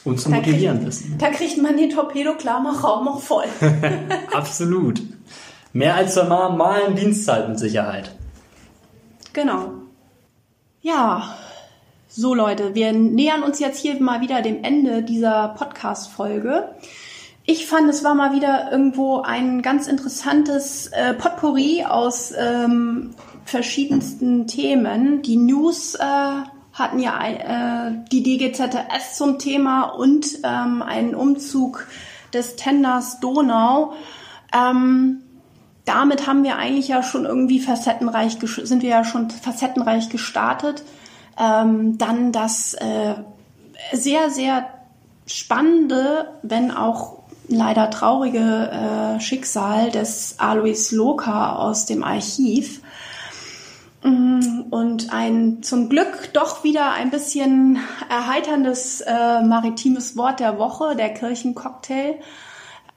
Und 0.04 0.20
zu 0.20 0.30
motivieren 0.30 0.84
wissen. 0.84 1.16
Da 1.18 1.30
kriegt 1.30 1.56
man 1.62 1.78
den 1.78 1.88
Torpedo-Klammer-Raum 1.88 3.08
auch 3.08 3.20
voll. 3.20 3.46
Absolut. 4.34 5.00
Mehr 5.72 5.94
als 5.94 6.14
zur 6.14 6.24
normalen 6.24 6.94
Dienstzeit 6.94 7.48
mit 7.48 7.58
Sicherheit. 7.58 8.14
Genau. 9.32 9.70
Ja, 10.82 11.34
so 12.16 12.32
Leute, 12.32 12.76
wir 12.76 12.92
nähern 12.92 13.42
uns 13.42 13.58
jetzt 13.58 13.80
hier 13.80 14.00
mal 14.00 14.20
wieder 14.20 14.40
dem 14.40 14.62
Ende 14.62 15.02
dieser 15.02 15.48
Podcast-Folge. 15.48 16.68
Ich 17.44 17.66
fand, 17.66 17.90
es 17.90 18.04
war 18.04 18.14
mal 18.14 18.32
wieder 18.32 18.70
irgendwo 18.70 19.20
ein 19.20 19.62
ganz 19.62 19.88
interessantes 19.88 20.86
äh, 20.88 21.14
Potpourri 21.14 21.84
aus 21.84 22.32
ähm, 22.38 23.10
verschiedensten 23.44 24.46
Themen. 24.46 25.22
Die 25.22 25.36
News 25.36 25.96
äh, 25.96 26.04
hatten 26.72 27.00
ja 27.00 27.18
äh, 27.26 27.92
die 28.12 28.22
DGZS 28.22 29.16
zum 29.16 29.40
Thema 29.40 29.82
und 29.82 30.38
ähm, 30.44 30.82
einen 30.82 31.16
Umzug 31.16 31.88
des 32.32 32.54
Tenders 32.54 33.18
Donau. 33.18 33.92
Ähm, 34.54 35.20
damit 35.84 36.28
haben 36.28 36.44
wir 36.44 36.56
eigentlich 36.58 36.88
ja 36.88 37.02
schon 37.02 37.24
irgendwie 37.24 37.58
facettenreich, 37.58 38.38
sind 38.40 38.82
wir 38.82 38.90
ja 38.90 39.04
schon 39.04 39.30
facettenreich 39.30 40.10
gestartet. 40.10 40.84
Ähm, 41.38 41.98
dann 41.98 42.32
das 42.32 42.74
äh, 42.74 43.14
sehr, 43.92 44.30
sehr 44.30 44.68
spannende, 45.26 46.28
wenn 46.42 46.70
auch 46.70 47.18
leider 47.48 47.90
traurige 47.90 48.70
äh, 49.18 49.20
Schicksal 49.20 49.90
des 49.90 50.36
Alois 50.38 50.90
Loka 50.92 51.56
aus 51.56 51.86
dem 51.86 52.04
Archiv. 52.04 52.80
Mm, 54.02 54.64
und 54.70 55.12
ein 55.12 55.62
zum 55.62 55.88
Glück 55.88 56.30
doch 56.34 56.62
wieder 56.62 56.92
ein 56.92 57.10
bisschen 57.10 57.78
erheiterndes 58.08 59.00
äh, 59.00 59.42
maritimes 59.42 60.16
Wort 60.16 60.40
der 60.40 60.58
Woche, 60.58 60.94
der 60.96 61.12
Kirchencocktail. 61.12 62.20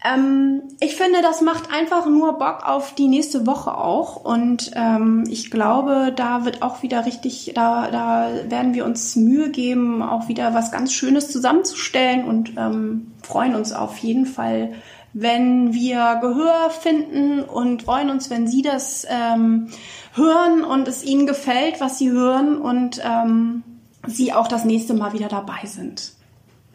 Ähm, 0.07 0.63
ich 0.79 0.95
finde, 0.95 1.21
das 1.21 1.41
macht 1.41 1.73
einfach 1.73 2.05
nur 2.05 2.37
Bock 2.37 2.67
auf 2.67 2.93
die 2.93 3.07
nächste 3.07 3.47
Woche 3.47 3.75
auch. 3.75 4.17
Und 4.17 4.71
ähm, 4.75 5.23
ich 5.29 5.49
glaube, 5.49 6.13
da 6.15 6.45
wird 6.45 6.61
auch 6.61 6.83
wieder 6.83 7.05
richtig, 7.05 7.51
da, 7.55 7.89
da 7.89 8.29
werden 8.49 8.73
wir 8.73 8.85
uns 8.85 9.15
Mühe 9.15 9.49
geben, 9.49 10.03
auch 10.03 10.27
wieder 10.27 10.53
was 10.53 10.71
ganz 10.71 10.93
Schönes 10.93 11.31
zusammenzustellen 11.31 12.25
und 12.25 12.53
ähm, 12.57 13.11
freuen 13.23 13.55
uns 13.55 13.73
auf 13.73 13.97
jeden 13.97 14.25
Fall, 14.25 14.73
wenn 15.13 15.73
wir 15.73 16.19
Gehör 16.21 16.69
finden 16.69 17.41
und 17.41 17.83
freuen 17.83 18.09
uns, 18.09 18.29
wenn 18.29 18.47
Sie 18.47 18.61
das 18.61 19.05
ähm, 19.09 19.69
hören 20.13 20.63
und 20.63 20.87
es 20.87 21.03
Ihnen 21.03 21.25
gefällt, 21.25 21.81
was 21.81 21.97
Sie 21.97 22.11
hören 22.11 22.57
und 22.57 23.01
ähm, 23.03 23.63
Sie 24.05 24.31
auch 24.33 24.47
das 24.47 24.63
nächste 24.63 24.93
Mal 24.93 25.13
wieder 25.13 25.27
dabei 25.27 25.65
sind. 25.65 26.13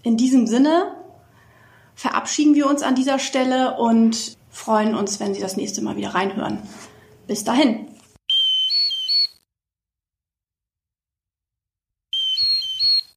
In 0.02 0.16
diesem 0.16 0.46
Sinne, 0.48 0.92
verabschieden 1.94 2.54
wir 2.54 2.66
uns 2.66 2.82
an 2.82 2.94
dieser 2.94 3.18
Stelle 3.18 3.76
und 3.76 4.36
freuen 4.50 4.94
uns, 4.94 5.20
wenn 5.20 5.34
Sie 5.34 5.40
das 5.40 5.56
nächste 5.56 5.82
Mal 5.82 5.96
wieder 5.96 6.14
reinhören. 6.14 6.58
Bis 7.26 7.44
dahin. 7.44 7.91